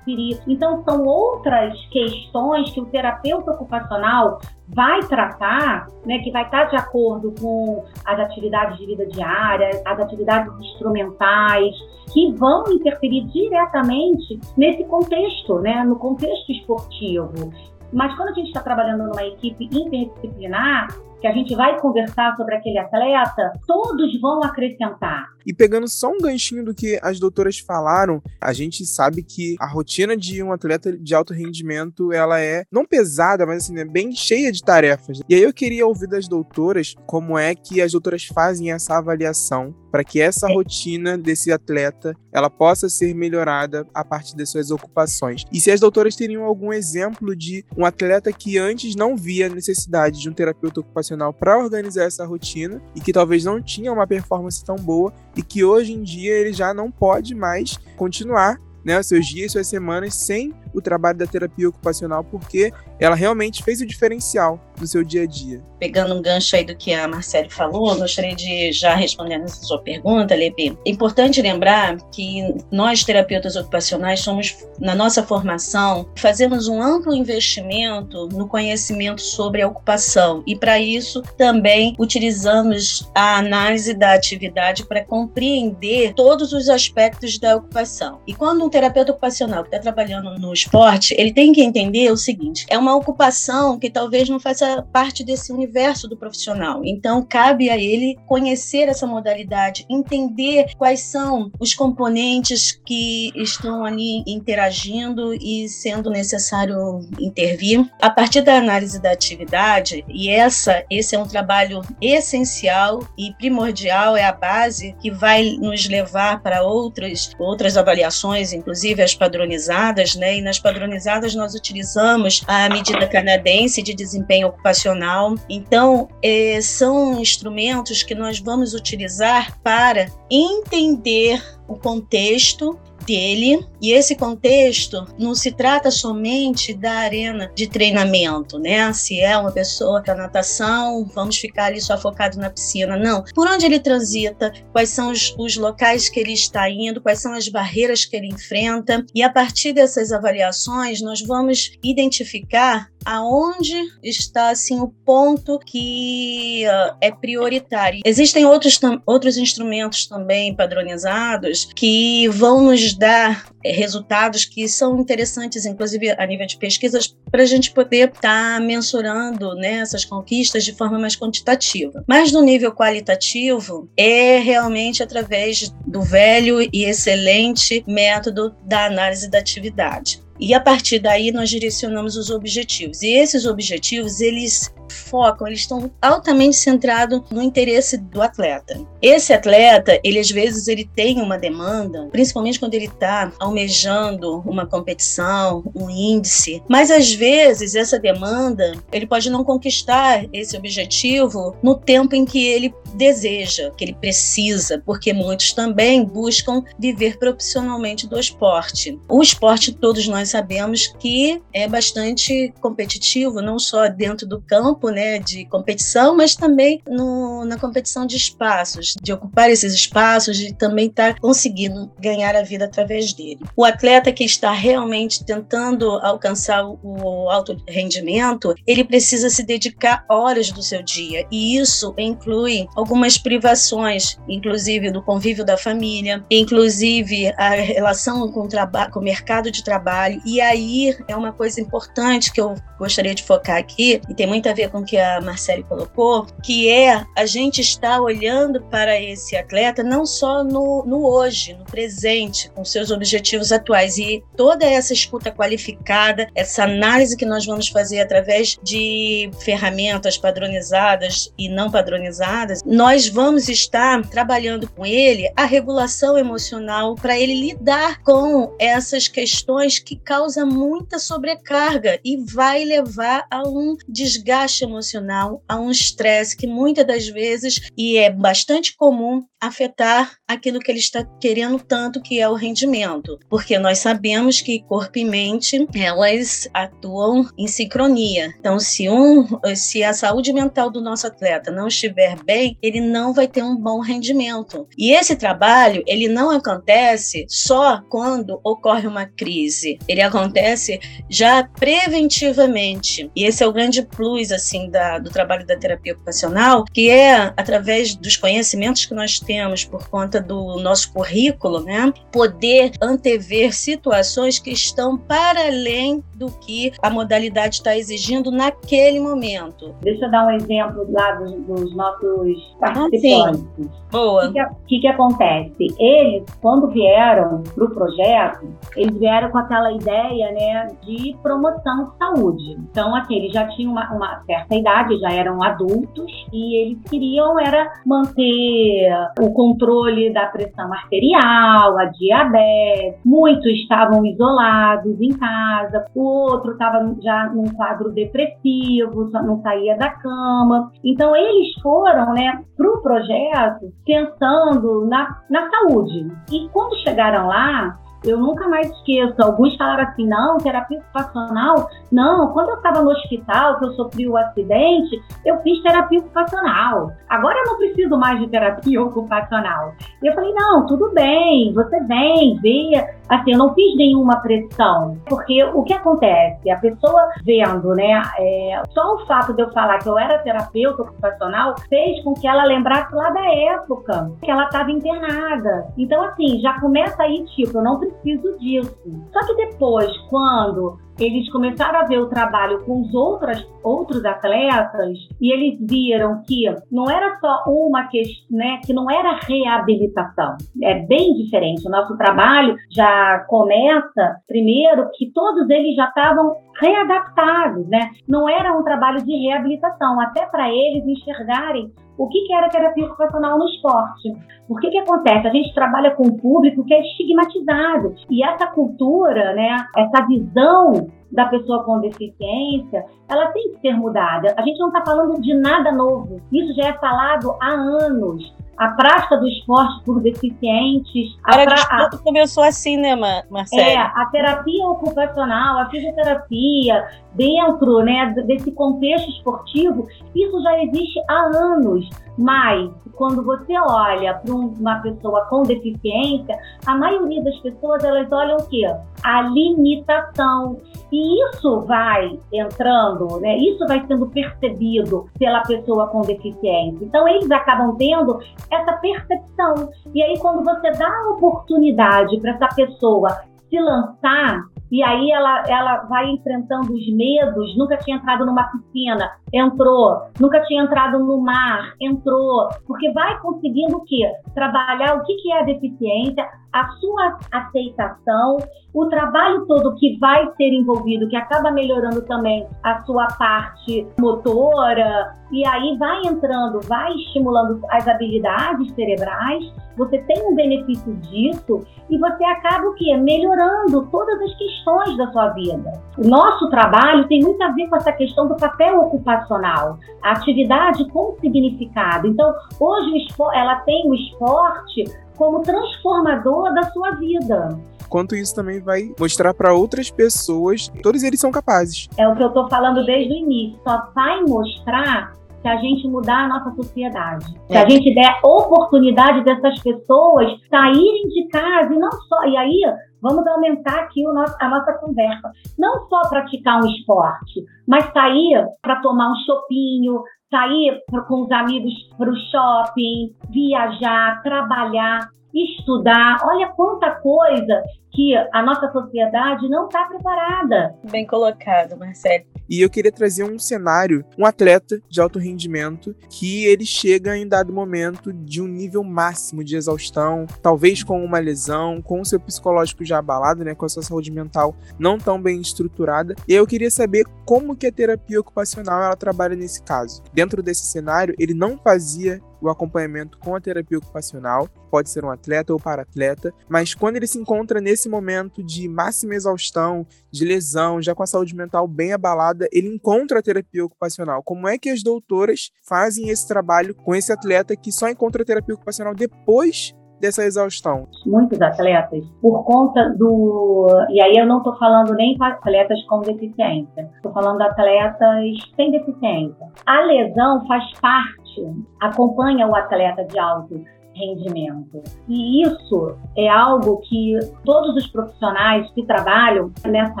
Então, 0.46 0.82
são 0.84 1.04
outras 1.04 1.74
questões 1.86 2.70
que 2.70 2.80
o 2.80 2.86
terapeuta 2.86 3.52
ocupacional 3.52 4.38
vai 4.68 5.00
tratar, 5.02 5.86
né, 6.04 6.18
que 6.18 6.30
vai 6.30 6.44
estar 6.44 6.64
de 6.64 6.76
acordo 6.76 7.34
com 7.40 7.84
as 8.04 8.18
atividades 8.20 8.78
de 8.78 8.86
vida 8.86 9.06
diária, 9.06 9.82
as 9.84 10.00
atividades 10.00 10.52
instrumentais, 10.58 11.74
que 12.12 12.32
vão 12.32 12.64
interferir 12.72 13.24
diretamente 13.26 14.38
nesse 14.56 14.84
contexto, 14.84 15.58
né, 15.60 15.84
no 15.84 15.96
contexto 15.96 16.52
esportivo. 16.52 17.52
Mas 17.92 18.14
quando 18.16 18.30
a 18.30 18.32
gente 18.32 18.48
está 18.48 18.60
trabalhando 18.60 19.04
numa 19.04 19.24
equipe 19.24 19.64
interdisciplinar, 19.64 20.88
que 21.20 21.26
a 21.26 21.32
gente 21.32 21.54
vai 21.54 21.80
conversar 21.80 22.36
sobre 22.36 22.54
aquele 22.56 22.78
atleta, 22.78 23.52
todos 23.66 24.20
vão 24.20 24.42
acrescentar. 24.42 25.33
E 25.46 25.52
pegando 25.52 25.88
só 25.88 26.10
um 26.10 26.18
ganchinho 26.18 26.64
do 26.64 26.74
que 26.74 26.98
as 27.02 27.18
doutoras 27.18 27.58
falaram, 27.58 28.22
a 28.40 28.52
gente 28.52 28.84
sabe 28.86 29.22
que 29.22 29.56
a 29.58 29.66
rotina 29.66 30.16
de 30.16 30.42
um 30.42 30.52
atleta 30.52 30.96
de 30.96 31.14
alto 31.14 31.34
rendimento, 31.34 32.12
ela 32.12 32.40
é 32.40 32.64
não 32.70 32.84
pesada, 32.84 33.46
mas 33.46 33.64
assim, 33.64 33.78
é 33.78 33.84
bem 33.84 34.14
cheia 34.14 34.50
de 34.50 34.62
tarefas. 34.62 35.20
E 35.28 35.34
aí 35.34 35.42
eu 35.42 35.52
queria 35.52 35.86
ouvir 35.86 36.08
das 36.08 36.28
doutoras 36.28 36.94
como 37.06 37.38
é 37.38 37.54
que 37.54 37.80
as 37.80 37.92
doutoras 37.92 38.24
fazem 38.24 38.72
essa 38.72 38.96
avaliação 38.96 39.74
para 39.94 40.02
que 40.02 40.20
essa 40.20 40.48
rotina 40.48 41.16
desse 41.16 41.52
atleta 41.52 42.16
ela 42.32 42.50
possa 42.50 42.88
ser 42.88 43.14
melhorada 43.14 43.86
a 43.94 44.04
partir 44.04 44.34
das 44.34 44.50
suas 44.50 44.72
ocupações. 44.72 45.44
E 45.52 45.60
se 45.60 45.70
as 45.70 45.78
doutoras 45.78 46.16
teriam 46.16 46.42
algum 46.42 46.72
exemplo 46.72 47.36
de 47.36 47.64
um 47.76 47.84
atleta 47.84 48.32
que 48.32 48.58
antes 48.58 48.96
não 48.96 49.16
via 49.16 49.48
necessidade 49.48 50.20
de 50.20 50.28
um 50.28 50.32
terapeuta 50.32 50.80
ocupacional 50.80 51.32
para 51.32 51.56
organizar 51.56 52.06
essa 52.06 52.26
rotina 52.26 52.82
e 52.96 53.00
que 53.00 53.12
talvez 53.12 53.44
não 53.44 53.62
tinha 53.62 53.92
uma 53.92 54.04
performance 54.04 54.64
tão 54.64 54.74
boa 54.74 55.12
e 55.36 55.42
que 55.42 55.64
hoje 55.64 55.92
em 55.92 56.02
dia 56.02 56.32
ele 56.32 56.52
já 56.52 56.72
não 56.72 56.90
pode 56.90 57.34
mais 57.34 57.78
continuar 57.96 58.58
né, 58.84 58.98
os 59.00 59.06
seus 59.06 59.26
dias, 59.26 59.52
suas 59.52 59.66
semanas 59.66 60.14
sem 60.14 60.52
o 60.74 60.80
trabalho 60.80 61.16
da 61.16 61.26
terapia 61.26 61.68
ocupacional, 61.68 62.22
porque 62.22 62.72
ela 63.00 63.14
realmente 63.14 63.62
fez 63.62 63.80
o 63.80 63.86
diferencial 63.86 64.60
no 64.78 64.86
seu 64.86 65.04
dia 65.04 65.22
a 65.22 65.26
dia. 65.26 65.62
Pegando 65.78 66.14
um 66.14 66.22
gancho 66.22 66.56
aí 66.56 66.64
do 66.64 66.76
que 66.76 66.92
a 66.92 67.06
Marcele 67.06 67.50
falou, 67.50 67.96
gostaria 67.96 68.34
de 68.34 68.72
já 68.72 68.94
responder 68.94 69.34
essa 69.34 69.62
sua 69.62 69.78
pergunta, 69.78 70.34
Lepe. 70.34 70.76
É 70.86 70.90
importante 70.90 71.42
lembrar 71.42 71.96
que 72.10 72.54
nós, 72.70 73.04
terapeutas 73.04 73.56
ocupacionais, 73.56 74.20
somos, 74.20 74.56
na 74.78 74.94
nossa 74.94 75.22
formação, 75.22 76.08
fazemos 76.16 76.68
um 76.68 76.82
amplo 76.82 77.14
investimento 77.14 78.28
no 78.28 78.46
conhecimento 78.46 79.20
sobre 79.20 79.62
a 79.62 79.68
ocupação 79.68 80.42
e, 80.46 80.56
para 80.56 80.78
isso, 80.80 81.22
também 81.36 81.94
utilizamos 81.98 83.08
a 83.14 83.38
análise 83.38 83.94
da 83.94 84.14
atividade 84.14 84.86
para 84.86 85.04
compreender 85.04 86.14
todos 86.14 86.52
os 86.52 86.68
aspectos 86.68 87.38
da 87.38 87.56
ocupação. 87.56 88.20
E 88.26 88.34
quando 88.34 88.64
um 88.64 88.68
terapeuta 88.68 89.12
ocupacional 89.12 89.62
que 89.62 89.68
está 89.68 89.78
trabalhando 89.78 90.38
no 90.38 90.52
esporte, 90.52 91.14
ele 91.18 91.32
tem 91.32 91.52
que 91.52 91.62
entender 91.62 92.10
o 92.10 92.16
seguinte: 92.16 92.66
é 92.68 92.78
uma 92.78 92.94
ocupação 92.96 93.78
que 93.78 93.90
talvez 93.90 94.28
não 94.28 94.40
faça 94.40 94.63
parte 94.92 95.24
desse 95.24 95.52
universo 95.52 96.08
do 96.08 96.16
profissional. 96.16 96.82
Então, 96.84 97.24
cabe 97.24 97.70
a 97.70 97.78
ele 97.78 98.16
conhecer 98.26 98.88
essa 98.88 99.06
modalidade, 99.06 99.86
entender 99.88 100.66
quais 100.76 101.00
são 101.00 101.50
os 101.60 101.74
componentes 101.74 102.80
que 102.84 103.30
estão 103.34 103.84
ali 103.84 104.22
interagindo 104.26 105.34
e 105.34 105.68
sendo 105.68 106.10
necessário 106.10 107.00
intervir. 107.18 107.88
A 108.00 108.10
partir 108.10 108.42
da 108.42 108.56
análise 108.56 109.00
da 109.00 109.12
atividade, 109.12 110.04
e 110.08 110.28
essa, 110.28 110.84
esse 110.90 111.14
é 111.14 111.18
um 111.18 111.26
trabalho 111.26 111.80
essencial 112.00 113.06
e 113.18 113.32
primordial, 113.34 114.16
é 114.16 114.24
a 114.24 114.32
base 114.32 114.94
que 115.00 115.10
vai 115.10 115.56
nos 115.60 115.88
levar 115.88 116.42
para 116.42 116.62
outras, 116.62 117.30
outras 117.38 117.76
avaliações, 117.76 118.52
inclusive 118.52 119.02
as 119.02 119.14
padronizadas, 119.14 120.14
né? 120.14 120.36
E 120.36 120.42
nas 120.42 120.58
padronizadas 120.58 121.34
nós 121.34 121.54
utilizamos 121.54 122.42
a 122.46 122.68
medida 122.68 123.06
canadense 123.06 123.82
de 123.82 123.94
desempenho 123.94 124.53
ocupacional. 124.54 125.34
Então, 125.48 126.08
é, 126.22 126.60
são 126.60 127.20
instrumentos 127.20 128.02
que 128.02 128.14
nós 128.14 128.38
vamos 128.38 128.74
utilizar 128.74 129.58
para 129.62 130.06
entender 130.30 131.42
o 131.68 131.76
contexto 131.76 132.78
dele 133.04 133.66
e 133.80 133.92
esse 133.92 134.16
contexto 134.16 135.06
não 135.18 135.34
se 135.34 135.52
trata 135.52 135.90
somente 135.90 136.72
da 136.74 136.92
arena 136.92 137.50
de 137.54 137.66
treinamento, 137.66 138.58
né? 138.58 138.92
Se 138.92 139.20
é 139.20 139.36
uma 139.36 139.52
pessoa 139.52 140.02
para 140.02 140.14
natação, 140.14 141.08
vamos 141.14 141.36
ficar 141.36 141.66
ali 141.66 141.80
só 141.80 141.98
focado 141.98 142.38
na 142.38 142.50
piscina, 142.50 142.96
não. 142.96 143.22
Por 143.34 143.46
onde 143.46 143.66
ele 143.66 143.78
transita, 143.78 144.52
quais 144.72 144.90
são 144.90 145.10
os, 145.10 145.34
os 145.38 145.56
locais 145.56 146.08
que 146.08 146.18
ele 146.18 146.32
está 146.32 146.68
indo, 146.68 147.00
quais 147.00 147.20
são 147.20 147.34
as 147.34 147.48
barreiras 147.48 148.04
que 148.04 148.16
ele 148.16 148.28
enfrenta 148.28 149.04
e 149.14 149.22
a 149.22 149.30
partir 149.30 149.72
dessas 149.72 150.12
avaliações 150.12 151.00
nós 151.00 151.20
vamos 151.20 151.72
identificar 151.82 152.88
aonde 153.04 153.74
está 154.02 154.50
assim 154.50 154.80
o 154.80 154.88
ponto 154.88 155.58
que 155.58 156.64
uh, 156.66 156.96
é 157.00 157.10
prioritário. 157.10 158.00
Existem 158.04 158.44
outros, 158.44 158.78
outros 159.06 159.36
instrumentos 159.36 160.06
também 160.06 160.54
padronizados 160.54 161.68
que 161.74 162.28
vão 162.28 162.62
nos 162.62 162.94
dar 162.94 163.46
eh, 163.64 163.72
resultados 163.72 164.44
que 164.44 164.68
são 164.68 164.98
interessantes, 164.98 165.66
inclusive 165.66 166.10
a 166.10 166.26
nível 166.26 166.46
de 166.46 166.56
pesquisas, 166.56 167.16
para 167.30 167.42
a 167.42 167.46
gente 167.46 167.72
poder 167.72 168.08
estar 168.08 168.54
tá 168.54 168.60
mensurando 168.60 169.54
né, 169.54 169.80
essas 169.80 170.04
conquistas 170.04 170.64
de 170.64 170.72
forma 170.72 170.98
mais 170.98 171.16
quantitativa. 171.16 172.04
Mas 172.06 172.32
no 172.32 172.42
nível 172.42 172.72
qualitativo, 172.72 173.88
é 173.96 174.38
realmente 174.38 175.02
através 175.02 175.74
do 175.86 176.02
velho 176.02 176.60
e 176.60 176.84
excelente 176.84 177.84
método 177.86 178.54
da 178.64 178.86
análise 178.86 179.28
da 179.28 179.38
atividade. 179.38 180.23
E 180.46 180.52
a 180.52 180.60
partir 180.60 180.98
daí 180.98 181.32
nós 181.32 181.48
direcionamos 181.48 182.18
os 182.18 182.28
objetivos. 182.28 183.00
E 183.00 183.14
esses 183.14 183.46
objetivos, 183.46 184.20
eles 184.20 184.70
focam, 184.90 185.46
eles 185.46 185.60
estão 185.60 185.90
altamente 186.00 186.56
centrados 186.56 187.22
no 187.30 187.42
interesse 187.42 187.96
do 187.96 188.22
atleta. 188.22 188.80
Esse 189.00 189.32
atleta, 189.32 189.98
ele 190.02 190.18
às 190.18 190.30
vezes 190.30 190.68
ele 190.68 190.88
tem 190.94 191.20
uma 191.20 191.38
demanda, 191.38 192.08
principalmente 192.10 192.58
quando 192.58 192.74
ele 192.74 192.86
está 192.86 193.32
almejando 193.38 194.40
uma 194.40 194.66
competição, 194.66 195.62
um 195.74 195.90
índice, 195.90 196.62
mas 196.68 196.90
às 196.90 197.12
vezes 197.12 197.74
essa 197.74 197.98
demanda, 197.98 198.72
ele 198.92 199.06
pode 199.06 199.30
não 199.30 199.44
conquistar 199.44 200.26
esse 200.32 200.56
objetivo 200.56 201.56
no 201.62 201.74
tempo 201.74 202.14
em 202.14 202.24
que 202.24 202.46
ele 202.46 202.74
deseja, 202.94 203.70
que 203.76 203.84
ele 203.84 203.94
precisa, 203.94 204.82
porque 204.84 205.12
muitos 205.12 205.52
também 205.52 206.04
buscam 206.04 206.62
viver 206.78 207.18
profissionalmente 207.18 208.06
do 208.06 208.18
esporte. 208.18 208.98
O 209.08 209.22
esporte, 209.22 209.72
todos 209.72 210.06
nós 210.06 210.30
sabemos 210.30 210.86
que 210.98 211.42
é 211.52 211.68
bastante 211.68 212.52
competitivo, 212.60 213.42
não 213.42 213.58
só 213.58 213.88
dentro 213.88 214.26
do 214.26 214.40
campo, 214.40 214.73
né, 214.90 215.18
de 215.18 215.44
competição, 215.46 216.16
mas 216.16 216.34
também 216.34 216.82
no, 216.88 217.44
na 217.44 217.58
competição 217.58 218.06
de 218.06 218.16
espaços, 218.16 218.94
de 219.02 219.12
ocupar 219.12 219.50
esses 219.50 219.72
espaços, 219.74 220.36
de 220.36 220.52
também 220.54 220.86
estar 220.86 221.14
tá 221.14 221.20
conseguindo 221.20 221.90
ganhar 221.98 222.36
a 222.36 222.42
vida 222.42 222.64
através 222.64 223.12
dele. 223.12 223.40
O 223.56 223.64
atleta 223.64 224.12
que 224.12 224.24
está 224.24 224.52
realmente 224.52 225.24
tentando 225.24 225.90
alcançar 225.98 226.64
o 226.64 227.28
alto 227.30 227.56
rendimento, 227.68 228.54
ele 228.66 228.84
precisa 228.84 229.30
se 229.30 229.42
dedicar 229.42 230.04
horas 230.08 230.50
do 230.50 230.62
seu 230.62 230.82
dia, 230.82 231.26
e 231.30 231.56
isso 231.56 231.94
inclui 231.98 232.66
algumas 232.76 233.18
privações, 233.18 234.18
inclusive 234.28 234.90
do 234.90 235.02
convívio 235.02 235.44
da 235.44 235.56
família, 235.56 236.22
inclusive 236.30 237.32
a 237.36 237.50
relação 237.50 238.30
com 238.32 238.40
o, 238.42 238.48
com 238.90 239.00
o 239.00 239.02
mercado 239.02 239.50
de 239.50 239.62
trabalho, 239.62 240.20
e 240.24 240.40
aí 240.40 240.96
é 241.08 241.16
uma 241.16 241.32
coisa 241.32 241.60
importante 241.60 242.32
que 242.32 242.40
eu 242.40 242.54
gostaria 242.78 243.14
de 243.14 243.22
focar 243.22 243.56
aqui, 243.56 244.00
e 244.08 244.14
tem 244.14 244.26
muito 244.26 244.48
a 244.48 244.52
ver 244.52 244.63
com 244.68 244.78
o 244.78 244.84
que 244.84 244.96
a 244.96 245.20
Marcele 245.20 245.62
colocou, 245.62 246.26
que 246.42 246.68
é 246.68 247.04
a 247.16 247.26
gente 247.26 247.60
estar 247.60 248.00
olhando 248.00 248.60
para 248.62 249.00
esse 249.00 249.36
atleta 249.36 249.82
não 249.82 250.06
só 250.06 250.44
no, 250.44 250.84
no 250.84 251.06
hoje, 251.06 251.54
no 251.54 251.64
presente, 251.64 252.50
com 252.50 252.64
seus 252.64 252.90
objetivos 252.90 253.52
atuais. 253.52 253.98
E 253.98 254.22
toda 254.36 254.64
essa 254.64 254.92
escuta 254.92 255.30
qualificada, 255.30 256.28
essa 256.34 256.64
análise 256.64 257.16
que 257.16 257.26
nós 257.26 257.46
vamos 257.46 257.68
fazer 257.68 258.00
através 258.00 258.56
de 258.62 259.30
ferramentas 259.40 260.16
padronizadas 260.16 261.32
e 261.38 261.48
não 261.48 261.70
padronizadas, 261.70 262.60
nós 262.64 263.08
vamos 263.08 263.48
estar 263.48 264.02
trabalhando 264.08 264.68
com 264.68 264.84
ele 264.84 265.30
a 265.36 265.44
regulação 265.44 266.16
emocional 266.16 266.94
para 266.94 267.18
ele 267.18 267.34
lidar 267.34 268.02
com 268.02 268.54
essas 268.58 269.08
questões 269.08 269.78
que 269.78 269.96
causam 269.96 270.46
muita 270.46 270.98
sobrecarga 270.98 271.98
e 272.04 272.16
vai 272.16 272.64
levar 272.64 273.26
a 273.30 273.42
um 273.46 273.76
desgaste 273.88 274.53
emocional, 274.62 275.42
a 275.48 275.58
um 275.58 275.70
estresse 275.70 276.36
que 276.36 276.46
muitas 276.46 276.86
das 276.86 277.08
vezes, 277.08 277.60
e 277.76 277.96
é 277.96 278.10
bastante 278.10 278.76
comum, 278.76 279.24
afetar 279.40 280.16
aquilo 280.26 280.58
que 280.58 280.70
ele 280.70 280.78
está 280.78 281.04
querendo 281.20 281.58
tanto, 281.58 282.00
que 282.00 282.20
é 282.20 282.28
o 282.28 282.34
rendimento. 282.34 283.18
Porque 283.28 283.58
nós 283.58 283.78
sabemos 283.78 284.40
que 284.40 284.62
corpo 284.64 284.98
e 284.98 285.04
mente, 285.04 285.66
elas 285.74 286.48
atuam 286.52 287.28
em 287.38 287.46
sincronia. 287.46 288.32
Então, 288.38 288.58
se, 288.58 288.88
um, 288.88 289.26
se 289.54 289.82
a 289.84 289.92
saúde 289.92 290.32
mental 290.32 290.70
do 290.70 290.80
nosso 290.80 291.06
atleta 291.06 291.50
não 291.50 291.68
estiver 291.68 292.16
bem, 292.24 292.56
ele 292.62 292.80
não 292.80 293.12
vai 293.12 293.28
ter 293.28 293.42
um 293.42 293.56
bom 293.56 293.80
rendimento. 293.80 294.66
E 294.78 294.92
esse 294.92 295.16
trabalho, 295.16 295.82
ele 295.86 296.08
não 296.08 296.30
acontece 296.30 297.26
só 297.28 297.82
quando 297.88 298.40
ocorre 298.42 298.86
uma 298.86 299.06
crise. 299.06 299.78
Ele 299.86 300.00
acontece 300.00 300.80
já 301.08 301.44
preventivamente. 301.44 303.10
E 303.14 303.24
esse 303.24 303.42
é 303.42 303.46
o 303.46 303.52
grande 303.52 303.82
plus, 303.82 304.32
assim, 304.32 304.43
da, 304.70 304.98
do 304.98 305.10
trabalho 305.10 305.46
da 305.46 305.56
terapia 305.56 305.94
ocupacional, 305.94 306.64
que 306.72 306.90
é 306.90 307.32
através 307.36 307.94
dos 307.94 308.16
conhecimentos 308.16 308.84
que 308.84 308.94
nós 308.94 309.18
temos 309.18 309.64
por 309.64 309.88
conta 309.88 310.20
do 310.20 310.60
nosso 310.60 310.92
currículo, 310.92 311.60
né, 311.60 311.92
poder 312.12 312.72
antever 312.80 313.54
situações 313.54 314.38
que 314.38 314.50
estão 314.50 314.96
para 314.96 315.46
além 315.46 316.02
do 316.14 316.30
que 316.40 316.72
a 316.82 316.90
modalidade 316.90 317.56
está 317.56 317.76
exigindo 317.76 318.30
naquele 318.30 319.00
momento. 319.00 319.74
Deixa 319.82 320.06
eu 320.06 320.10
dar 320.10 320.26
um 320.26 320.30
exemplo 320.30 320.86
lá 320.90 321.12
dos, 321.12 321.32
dos 321.42 321.76
nossos 321.76 322.56
participantes. 322.60 323.44
Ah, 323.68 323.84
Boa. 323.90 324.28
O 324.28 324.32
que, 324.32 324.44
que, 324.66 324.80
que, 324.80 324.88
acontece? 324.88 325.66
Eles, 325.78 326.24
quando 326.40 326.68
vieram 326.68 327.42
para 327.42 327.64
o 327.64 327.70
projeto, 327.70 328.48
eles 328.76 328.96
vieram 328.98 329.30
com 329.30 329.38
aquela 329.38 329.72
ideia 329.72 330.32
né, 330.32 330.68
de 330.82 331.16
promoção 331.22 331.84
de 331.84 331.98
saúde. 331.98 332.56
Então, 332.70 332.94
assim, 332.94 333.16
eles 333.16 333.32
já 333.32 333.46
tinham 333.48 333.72
uma, 333.72 333.92
uma 333.92 334.14
certa 334.34 334.54
idade, 334.54 334.98
já 334.98 335.12
eram 335.12 335.42
adultos, 335.42 336.10
e 336.32 336.62
eles 336.62 336.78
queriam 336.90 337.38
era 337.38 337.72
manter 337.86 338.90
o 339.20 339.32
controle 339.32 340.12
da 340.12 340.26
pressão 340.26 340.72
arterial, 340.72 341.78
a 341.78 341.84
diabetes. 341.86 343.00
Muitos 343.04 343.52
estavam 343.52 344.04
isolados 344.04 345.00
em 345.00 345.10
casa, 345.16 345.84
o 345.94 346.02
outro 346.02 346.52
estava 346.52 346.94
já 347.02 347.30
num 347.30 347.48
quadro 347.54 347.90
depressivo, 347.92 349.10
não 349.12 349.40
saía 349.42 349.76
da 349.76 349.90
cama. 349.90 350.70
Então, 350.82 351.14
eles 351.14 351.52
foram 351.62 352.12
né, 352.12 352.42
para 352.56 352.68
o 352.68 352.82
projeto 352.82 353.72
pensando 353.84 354.86
na, 354.86 355.20
na 355.30 355.48
saúde. 355.50 356.08
E 356.30 356.48
quando 356.52 356.76
chegaram 356.82 357.26
lá, 357.26 357.78
eu 358.04 358.18
nunca 358.18 358.48
mais 358.48 358.70
esqueço. 358.70 359.14
Alguns 359.22 359.56
falaram 359.56 359.84
assim: 359.84 360.06
não, 360.06 360.38
terapia 360.38 360.78
ocupacional. 360.78 361.68
Não, 361.90 362.32
quando 362.32 362.50
eu 362.50 362.56
estava 362.56 362.82
no 362.82 362.90
hospital, 362.90 363.58
que 363.58 363.64
eu 363.64 363.72
sofri 363.72 364.08
o 364.08 364.12
um 364.12 364.16
acidente, 364.16 365.02
eu 365.24 365.40
fiz 365.40 365.62
terapia 365.62 366.00
ocupacional. 366.00 366.90
Agora 367.08 367.38
eu 367.38 367.46
não 367.46 367.56
preciso 367.58 367.96
mais 367.96 368.20
de 368.20 368.28
terapia 368.28 368.80
ocupacional. 368.82 369.72
E 370.02 370.06
eu 370.06 370.14
falei: 370.14 370.32
não, 370.34 370.66
tudo 370.66 370.92
bem, 370.92 371.52
você 371.52 371.80
vem, 371.80 372.36
vê. 372.40 372.94
Assim, 373.08 373.32
eu 373.32 373.38
não 373.38 373.54
fiz 373.54 373.76
nenhuma 373.76 374.16
pressão. 374.16 374.98
Porque 375.06 375.42
o 375.44 375.62
que 375.62 375.74
acontece? 375.74 376.50
A 376.50 376.56
pessoa 376.56 377.10
vendo, 377.22 377.74
né? 377.74 378.02
É, 378.18 378.62
só 378.70 378.94
o 378.94 379.06
fato 379.06 379.34
de 379.34 379.42
eu 379.42 379.52
falar 379.52 379.78
que 379.78 379.88
eu 379.88 379.98
era 379.98 380.18
terapeuta 380.18 380.82
ocupacional 380.82 381.54
fez 381.68 382.02
com 382.02 382.14
que 382.14 382.26
ela 382.26 382.44
lembrasse 382.44 382.94
lá 382.94 383.10
da 383.10 383.24
época 383.26 384.10
que 384.22 384.30
ela 384.30 384.44
estava 384.44 384.70
internada. 384.70 385.66
Então, 385.76 386.02
assim, 386.02 386.40
já 386.40 386.58
começa 386.60 387.02
aí, 387.02 387.24
tipo, 387.26 387.58
eu 387.58 387.62
não 387.62 387.78
preciso 387.78 387.93
disso. 388.38 388.76
Só 389.12 389.26
que 389.26 389.34
depois, 389.34 389.96
quando 390.08 390.78
eles 390.98 391.30
começaram 391.30 391.80
a 391.80 391.84
ver 391.84 391.98
o 391.98 392.08
trabalho 392.08 392.64
com 392.64 392.82
os 392.82 392.94
outros, 392.94 393.46
outros 393.62 394.04
atletas 394.04 394.96
e 395.20 395.32
eles 395.32 395.58
viram 395.60 396.22
que 396.22 396.44
não 396.70 396.88
era 396.88 397.18
só 397.18 397.44
uma 397.48 397.88
questão, 397.88 398.14
né, 398.30 398.60
que 398.64 398.72
não 398.72 398.90
era 398.90 399.18
reabilitação. 399.22 400.36
É 400.62 400.86
bem 400.86 401.14
diferente. 401.14 401.66
O 401.66 401.70
nosso 401.70 401.96
trabalho 401.96 402.56
já 402.70 403.24
começa, 403.28 404.20
primeiro, 404.28 404.88
que 404.94 405.10
todos 405.12 405.48
eles 405.50 405.74
já 405.74 405.86
estavam 405.86 406.32
readaptados, 406.60 407.68
né? 407.68 407.90
Não 408.08 408.28
era 408.28 408.56
um 408.56 408.62
trabalho 408.62 409.04
de 409.04 409.12
reabilitação, 409.26 410.00
até 410.00 410.26
para 410.26 410.48
eles 410.48 410.86
enxergarem 410.86 411.72
o 411.96 412.08
que, 412.08 412.32
era 412.32 412.48
terapia 412.48 412.86
ocupacional 412.86 413.38
no 413.38 413.46
esporte. 413.46 414.12
Por 414.48 414.60
que 414.60 414.70
que 414.70 414.78
acontece? 414.78 415.26
A 415.26 415.30
gente 415.30 415.54
trabalha 415.54 415.92
com 415.92 416.04
um 416.04 416.16
público 416.16 416.64
que 416.64 416.74
é 416.74 416.80
estigmatizado 416.80 417.94
e 418.10 418.24
essa 418.24 418.46
cultura, 418.48 419.32
né, 419.34 419.56
essa 419.76 420.06
visão 420.06 420.88
da 421.12 421.26
pessoa 421.26 421.62
com 421.64 421.80
deficiência, 421.80 422.84
ela 423.08 423.28
tem 423.28 423.52
que 423.52 423.60
ser 423.60 423.74
mudada. 423.74 424.34
A 424.36 424.42
gente 424.42 424.58
não 424.58 424.68
está 424.68 424.84
falando 424.84 425.20
de 425.20 425.32
nada 425.34 425.70
novo. 425.70 426.20
Isso 426.32 426.52
já 426.54 426.70
é 426.70 426.72
falado 426.74 427.36
há 427.40 427.50
anos 427.50 428.34
a 428.56 428.68
prática 428.68 429.16
do 429.16 429.28
esporte 429.28 429.82
por 429.84 430.00
deficientes. 430.00 431.16
A 431.24 431.32
pra... 431.32 431.54
a... 431.54 431.98
começou 431.98 432.44
assim, 432.44 432.76
né, 432.76 432.94
Marcelo? 433.30 433.62
É, 433.62 433.76
a 433.76 434.06
terapia 434.10 434.66
ocupacional, 434.66 435.58
a 435.58 435.70
fisioterapia, 435.70 436.86
dentro 437.14 437.78
né, 437.80 438.14
desse 438.26 438.50
contexto 438.52 439.08
esportivo, 439.10 439.86
isso 440.14 440.42
já 440.42 440.62
existe 440.62 441.00
há 441.08 441.36
anos. 441.36 441.88
Mas, 442.16 442.70
quando 442.94 443.24
você 443.24 443.58
olha 443.58 444.14
para 444.14 444.32
uma 444.32 444.76
pessoa 444.80 445.24
com 445.26 445.42
deficiência, 445.42 446.38
a 446.64 446.76
maioria 446.76 447.22
das 447.24 447.36
pessoas 447.38 447.82
elas 447.82 448.10
olham 448.12 448.36
o 448.36 448.48
quê? 448.48 448.72
A 449.02 449.22
limitação. 449.22 450.60
E 450.92 451.28
isso 451.28 451.60
vai 451.62 452.16
entrando, 452.32 453.18
né? 453.20 453.36
Isso 453.36 453.66
vai 453.66 453.84
sendo 453.88 454.06
percebido 454.06 455.08
pela 455.18 455.40
pessoa 455.40 455.88
com 455.88 456.02
deficiência. 456.02 456.84
Então, 456.84 457.08
eles 457.08 457.28
acabam 457.32 457.74
tendo 457.76 458.20
essa 458.50 458.72
percepção. 458.74 459.70
E 459.94 460.02
aí, 460.02 460.18
quando 460.18 460.44
você 460.44 460.70
dá 460.72 460.88
a 460.88 461.10
oportunidade 461.10 462.20
para 462.20 462.32
essa 462.32 462.48
pessoa 462.54 463.08
se 463.48 463.58
lançar, 463.58 464.44
e 464.74 464.82
aí 464.82 465.10
ela, 465.12 465.44
ela 465.46 465.76
vai 465.84 466.10
enfrentando 466.10 466.72
os 466.72 466.92
medos, 466.92 467.56
nunca 467.56 467.76
tinha 467.76 467.96
entrado 467.96 468.26
numa 468.26 468.44
piscina, 468.44 469.12
entrou, 469.32 470.02
nunca 470.18 470.42
tinha 470.42 470.64
entrado 470.64 470.98
no 470.98 471.20
mar, 471.20 471.74
entrou, 471.80 472.48
porque 472.66 472.90
vai 472.90 473.16
conseguindo 473.20 473.76
o 473.76 473.84
quê? 473.84 474.10
Trabalhar 474.34 474.96
o 474.96 475.04
que, 475.04 475.14
que 475.14 475.32
é 475.32 475.40
a 475.40 475.44
deficiência, 475.44 476.28
a 476.54 476.68
sua 476.78 477.18
aceitação, 477.32 478.38
o 478.72 478.86
trabalho 478.86 479.44
todo 479.46 479.74
que 479.74 479.98
vai 479.98 480.24
ser 480.36 480.52
envolvido, 480.52 481.08
que 481.08 481.16
acaba 481.16 481.50
melhorando 481.50 482.02
também 482.02 482.46
a 482.62 482.80
sua 482.84 483.08
parte 483.18 483.84
motora, 483.98 485.12
e 485.32 485.44
aí 485.44 485.76
vai 485.76 486.02
entrando, 486.04 486.60
vai 486.68 486.92
estimulando 486.94 487.60
as 487.70 487.88
habilidades 487.88 488.72
cerebrais, 488.74 489.52
você 489.76 489.98
tem 490.02 490.24
um 490.28 490.36
benefício 490.36 490.94
disso 490.94 491.60
e 491.90 491.98
você 491.98 492.22
acaba 492.24 492.68
o 492.68 492.74
quê? 492.74 492.96
Melhorando 492.96 493.86
todas 493.90 494.20
as 494.20 494.34
questões 494.36 494.96
da 494.96 495.10
sua 495.10 495.30
vida. 495.30 495.72
O 495.98 496.06
nosso 496.08 496.48
trabalho 496.50 497.08
tem 497.08 497.20
muito 497.20 497.42
a 497.42 497.48
ver 497.48 497.68
com 497.68 497.76
essa 497.76 497.92
questão 497.92 498.28
do 498.28 498.36
papel 498.36 498.80
ocupacional, 498.80 499.76
a 500.04 500.12
atividade 500.12 500.88
com 500.90 501.16
significado. 501.20 502.06
Então, 502.06 502.32
hoje 502.60 503.06
ela 503.34 503.56
tem 503.60 503.90
o 503.90 503.94
esporte 503.94 504.84
como 505.16 505.40
transformador 505.42 506.52
da 506.54 506.64
sua 506.70 506.92
vida. 506.92 507.58
Quanto 507.88 508.16
isso 508.16 508.34
também 508.34 508.60
vai 508.60 508.92
mostrar 508.98 509.32
para 509.34 509.54
outras 509.54 509.90
pessoas, 509.90 510.68
todos 510.82 511.02
eles 511.02 511.20
são 511.20 511.30
capazes. 511.30 511.88
É 511.96 512.08
o 512.08 512.16
que 512.16 512.22
eu 512.22 512.28
estou 512.28 512.48
falando 512.48 512.84
desde 512.84 513.12
o 513.12 513.16
início. 513.16 513.60
Só 513.62 513.88
vai 513.94 514.20
mostrar 514.22 515.12
se 515.44 515.48
a 515.48 515.56
gente 515.58 515.86
mudar 515.86 516.24
a 516.24 516.28
nossa 516.28 516.50
sociedade. 516.56 517.26
Se 517.46 517.56
a 517.56 517.62
é. 517.62 517.68
gente 517.68 517.94
der 517.94 518.18
oportunidade 518.24 519.22
dessas 519.24 519.60
pessoas 519.60 520.26
saírem 520.48 521.06
de 521.08 521.28
casa 521.28 521.72
e 521.72 521.78
não 521.78 521.92
só. 521.92 522.24
E 522.24 522.36
aí, 522.36 522.62
vamos 523.00 523.26
aumentar 523.26 523.80
aqui 523.80 524.06
o 524.06 524.12
nosso, 524.14 524.34
a 524.40 524.48
nossa 524.48 524.72
conversa. 524.72 525.30
Não 525.58 525.86
só 525.86 526.08
praticar 526.08 526.62
um 526.62 526.66
esporte, 526.66 527.44
mas 527.68 527.92
sair 527.92 528.42
para 528.62 528.80
tomar 528.80 529.12
um 529.12 529.16
chopinho, 529.26 530.02
sair 530.30 530.82
com 531.08 531.22
os 531.22 531.30
amigos 531.30 531.72
para 531.96 532.10
o 532.10 532.16
shopping, 532.16 533.14
viajar, 533.30 534.22
trabalhar, 534.22 535.08
estudar. 535.34 536.18
Olha 536.24 536.48
quanta 536.48 536.90
coisa 536.92 537.62
que 537.94 538.14
a 538.32 538.42
nossa 538.42 538.70
sociedade 538.72 539.48
não 539.48 539.66
está 539.66 539.84
preparada. 539.84 540.74
Bem 540.90 541.06
colocado, 541.06 541.76
Marcelo. 541.76 542.24
E 542.48 542.60
eu 542.60 542.68
queria 542.68 542.92
trazer 542.92 543.24
um 543.24 543.38
cenário, 543.38 544.04
um 544.18 544.26
atleta 544.26 544.80
de 544.88 545.00
alto 545.00 545.18
rendimento 545.18 545.94
que 546.10 546.44
ele 546.44 546.66
chega 546.66 547.16
em 547.16 547.26
dado 547.26 547.52
momento 547.52 548.12
de 548.12 548.42
um 548.42 548.46
nível 548.46 548.82
máximo 548.84 549.42
de 549.42 549.56
exaustão, 549.56 550.26
talvez 550.42 550.82
com 550.82 551.02
uma 551.02 551.18
lesão, 551.18 551.80
com 551.80 552.00
o 552.00 552.04
seu 552.04 552.20
psicológico 552.20 552.84
já 552.84 552.98
abalado, 552.98 553.44
né, 553.44 553.54
com 553.54 553.64
a 553.64 553.68
sua 553.68 553.82
saúde 553.82 554.10
mental 554.10 554.54
não 554.78 554.98
tão 554.98 555.20
bem 555.20 555.40
estruturada. 555.40 556.14
E 556.28 556.34
eu 556.34 556.46
queria 556.46 556.70
saber 556.70 557.06
como 557.24 557.56
que 557.56 557.66
a 557.66 557.72
terapia 557.72 558.20
ocupacional 558.20 558.82
ela 558.82 558.96
trabalha 558.96 559.36
nesse 559.36 559.62
caso. 559.62 560.02
Dentro 560.12 560.42
desse 560.42 560.66
cenário, 560.66 561.14
ele 561.18 561.32
não 561.32 561.56
fazia 561.56 562.20
o 562.46 562.50
acompanhamento 562.50 563.18
com 563.18 563.34
a 563.34 563.40
terapia 563.40 563.78
ocupacional, 563.78 564.48
pode 564.70 564.90
ser 564.90 565.04
um 565.04 565.10
atleta 565.10 565.52
ou 565.52 565.58
para-atleta, 565.58 566.32
mas 566.48 566.74
quando 566.74 566.96
ele 566.96 567.06
se 567.06 567.18
encontra 567.18 567.60
nesse 567.60 567.88
momento 567.88 568.42
de 568.42 568.68
máxima 568.68 569.14
exaustão, 569.14 569.86
de 570.10 570.24
lesão, 570.24 570.82
já 570.82 570.94
com 570.94 571.02
a 571.02 571.06
saúde 571.06 571.34
mental 571.34 571.66
bem 571.66 571.92
abalada, 571.92 572.48
ele 572.52 572.68
encontra 572.68 573.18
a 573.18 573.22
terapia 573.22 573.64
ocupacional. 573.64 574.22
Como 574.22 574.48
é 574.48 574.58
que 574.58 574.68
as 574.68 574.82
doutoras 574.82 575.50
fazem 575.66 576.08
esse 576.08 576.26
trabalho 576.26 576.74
com 576.74 576.94
esse 576.94 577.12
atleta 577.12 577.56
que 577.56 577.72
só 577.72 577.88
encontra 577.88 578.22
a 578.22 578.26
terapia 578.26 578.54
ocupacional 578.54 578.94
depois 578.94 579.74
dessa 580.00 580.24
exaustão? 580.24 580.86
Muitos 581.06 581.40
atletas, 581.40 582.04
por 582.20 582.44
conta 582.44 582.90
do. 582.96 583.66
E 583.90 584.02
aí 584.02 584.16
eu 584.16 584.26
não 584.26 584.38
estou 584.38 584.56
falando 584.56 584.94
nem 584.94 585.16
atletas 585.20 585.82
com 585.86 586.00
deficiência, 586.00 586.90
estou 586.96 587.12
falando 587.12 587.42
atletas 587.42 588.24
sem 588.56 588.70
deficiência. 588.70 589.46
A 589.66 589.80
lesão 589.82 590.46
faz 590.46 590.64
parte, 590.80 591.64
acompanha 591.80 592.46
o 592.46 592.54
atleta 592.54 593.04
de 593.04 593.18
alto 593.18 593.64
rendimento. 593.94 594.82
E 595.08 595.42
isso 595.42 595.96
é 596.16 596.28
algo 596.28 596.80
que 596.82 597.16
todos 597.44 597.76
os 597.76 597.86
profissionais 597.88 598.70
que 598.72 598.84
trabalham 598.84 599.52
nessa 599.64 600.00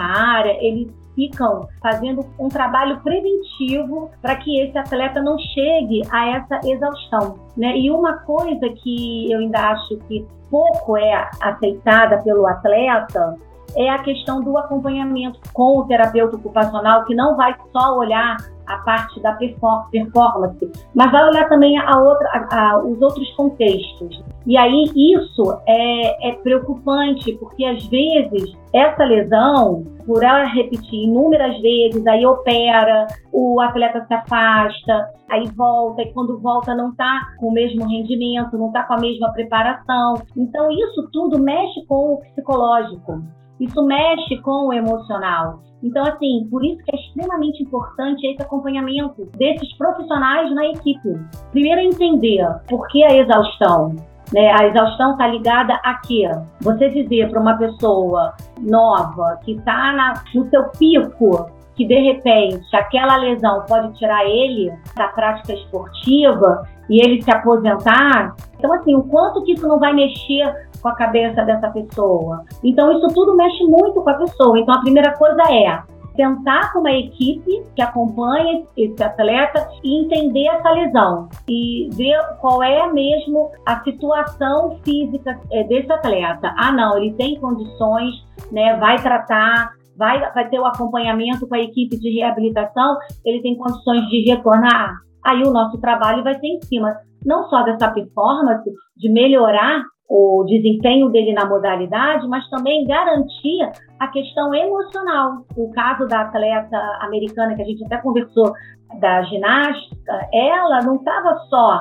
área, 0.00 0.56
eles 0.60 0.92
ficam 1.14 1.68
fazendo 1.80 2.26
um 2.38 2.48
trabalho 2.48 3.00
preventivo 3.00 4.10
para 4.20 4.36
que 4.36 4.60
esse 4.60 4.76
atleta 4.76 5.22
não 5.22 5.38
chegue 5.38 6.02
a 6.10 6.28
essa 6.36 6.60
exaustão. 6.64 7.38
Né? 7.56 7.76
E 7.78 7.90
uma 7.90 8.18
coisa 8.18 8.68
que 8.82 9.30
eu 9.30 9.38
ainda 9.38 9.70
acho 9.70 9.96
que 10.08 10.26
pouco 10.50 10.96
é 10.96 11.30
aceitada 11.40 12.22
pelo 12.22 12.46
atleta 12.46 13.36
é 13.76 13.90
a 13.90 13.98
questão 13.98 14.40
do 14.40 14.56
acompanhamento 14.56 15.40
com 15.52 15.78
o 15.78 15.84
terapeuta 15.84 16.36
ocupacional, 16.36 17.04
que 17.04 17.14
não 17.14 17.36
vai 17.36 17.54
só 17.72 17.96
olhar 17.96 18.36
a 18.66 18.78
parte 18.78 19.20
da 19.20 19.32
performance, 19.32 20.72
mas 20.94 21.12
vai 21.12 21.28
olhar 21.28 21.48
também 21.48 21.78
a 21.78 21.98
outra, 21.98 22.28
a, 22.28 22.70
a, 22.70 22.78
os 22.78 23.00
outros 23.00 23.30
contextos. 23.34 24.22
E 24.46 24.56
aí 24.56 24.84
isso 24.94 25.58
é, 25.66 26.28
é 26.28 26.32
preocupante, 26.32 27.32
porque 27.34 27.64
às 27.64 27.86
vezes 27.86 28.54
essa 28.74 29.04
lesão, 29.04 29.84
por 30.04 30.22
ela 30.22 30.44
repetir 30.44 31.04
inúmeras 31.04 31.60
vezes, 31.60 32.04
aí 32.06 32.26
opera, 32.26 33.06
o 33.32 33.60
atleta 33.60 34.04
se 34.06 34.12
afasta, 34.12 35.10
aí 35.30 35.48
volta, 35.56 36.02
e 36.02 36.12
quando 36.12 36.40
volta 36.40 36.74
não 36.74 36.90
está 36.90 37.28
com 37.38 37.48
o 37.48 37.52
mesmo 37.52 37.86
rendimento, 37.86 38.58
não 38.58 38.66
está 38.66 38.82
com 38.82 38.94
a 38.94 39.00
mesma 39.00 39.32
preparação. 39.32 40.14
Então 40.36 40.70
isso 40.70 41.08
tudo 41.12 41.38
mexe 41.38 41.86
com 41.86 42.14
o 42.14 42.20
psicológico. 42.20 43.22
Isso 43.64 43.82
mexe 43.82 44.36
com 44.42 44.68
o 44.68 44.72
emocional. 44.72 45.60
Então, 45.82 46.02
assim, 46.04 46.46
por 46.50 46.64
isso 46.64 46.82
que 46.84 46.94
é 46.94 47.00
extremamente 47.00 47.62
importante 47.62 48.26
esse 48.26 48.42
acompanhamento 48.42 49.26
desses 49.36 49.72
profissionais 49.76 50.54
na 50.54 50.66
equipe. 50.66 51.18
Primeiro, 51.50 51.80
entender 51.80 52.46
por 52.68 52.86
que 52.88 53.02
a 53.04 53.16
exaustão. 53.16 53.96
Né? 54.32 54.50
A 54.52 54.66
exaustão 54.66 55.12
está 55.12 55.28
ligada 55.28 55.74
a 55.84 55.94
quê? 56.00 56.30
Você 56.60 56.88
dizer 56.90 57.30
para 57.30 57.40
uma 57.40 57.56
pessoa 57.56 58.34
nova 58.60 59.38
que 59.44 59.52
está 59.52 60.14
no 60.34 60.48
seu 60.48 60.64
pico 60.70 61.50
que 61.74 61.86
de 61.86 61.98
repente 61.98 62.64
aquela 62.74 63.16
lesão 63.16 63.64
pode 63.66 63.92
tirar 63.98 64.24
ele 64.24 64.72
da 64.96 65.08
prática 65.08 65.52
esportiva 65.52 66.66
e 66.88 67.00
ele 67.02 67.22
se 67.22 67.30
aposentar. 67.30 68.34
Então, 68.58 68.72
assim, 68.74 68.94
o 68.94 69.02
quanto 69.04 69.42
que 69.44 69.52
isso 69.52 69.66
não 69.66 69.78
vai 69.78 69.92
mexer 69.92 70.68
com 70.80 70.88
a 70.88 70.94
cabeça 70.94 71.42
dessa 71.44 71.70
pessoa? 71.70 72.44
Então, 72.62 72.92
isso 72.92 73.08
tudo 73.08 73.36
mexe 73.36 73.64
muito 73.64 74.02
com 74.02 74.10
a 74.10 74.14
pessoa. 74.14 74.58
Então, 74.58 74.74
a 74.74 74.80
primeira 74.80 75.12
coisa 75.12 75.42
é 75.50 75.82
sentar 76.14 76.72
com 76.72 76.80
uma 76.80 76.92
equipe 76.92 77.64
que 77.74 77.82
acompanha 77.82 78.64
esse 78.76 79.02
atleta 79.02 79.68
e 79.82 80.04
entender 80.04 80.46
essa 80.46 80.70
lesão 80.70 81.28
e 81.48 81.88
ver 81.92 82.18
qual 82.40 82.62
é 82.62 82.90
mesmo 82.92 83.50
a 83.66 83.82
situação 83.82 84.78
física 84.84 85.40
é, 85.50 85.64
desse 85.64 85.92
atleta. 85.92 86.54
Ah, 86.56 86.72
não, 86.72 86.96
ele 86.96 87.12
tem 87.14 87.38
condições, 87.40 88.14
né? 88.52 88.76
Vai 88.76 89.00
tratar, 89.02 89.72
vai, 89.96 90.20
vai 90.32 90.48
ter 90.48 90.58
o 90.58 90.66
acompanhamento 90.66 91.46
com 91.46 91.54
a 91.54 91.60
equipe 91.60 91.98
de 91.98 92.10
reabilitação, 92.10 92.96
ele 93.24 93.42
tem 93.42 93.56
condições 93.56 94.06
de 94.08 94.30
retornar. 94.30 94.94
Aí 95.24 95.42
o 95.42 95.52
nosso 95.52 95.78
trabalho 95.80 96.22
vai 96.22 96.34
ser 96.34 96.46
em 96.46 96.60
cima 96.62 96.94
não 97.24 97.48
só 97.48 97.62
dessa 97.62 97.90
performance, 97.90 98.70
de 98.96 99.10
melhorar 99.10 99.82
o 100.08 100.44
desempenho 100.44 101.08
dele 101.08 101.32
na 101.32 101.46
modalidade, 101.46 102.28
mas 102.28 102.48
também 102.50 102.86
garantir 102.86 103.70
a 103.98 104.08
questão 104.08 104.54
emocional. 104.54 105.44
O 105.56 105.70
caso 105.72 106.06
da 106.06 106.20
atleta 106.20 106.76
americana 107.00 107.54
que 107.54 107.62
a 107.62 107.64
gente 107.64 107.84
até 107.86 107.96
conversou 107.98 108.52
da 109.00 109.22
ginástica, 109.22 110.28
ela 110.32 110.82
não 110.82 110.96
estava 110.96 111.36
só 111.48 111.80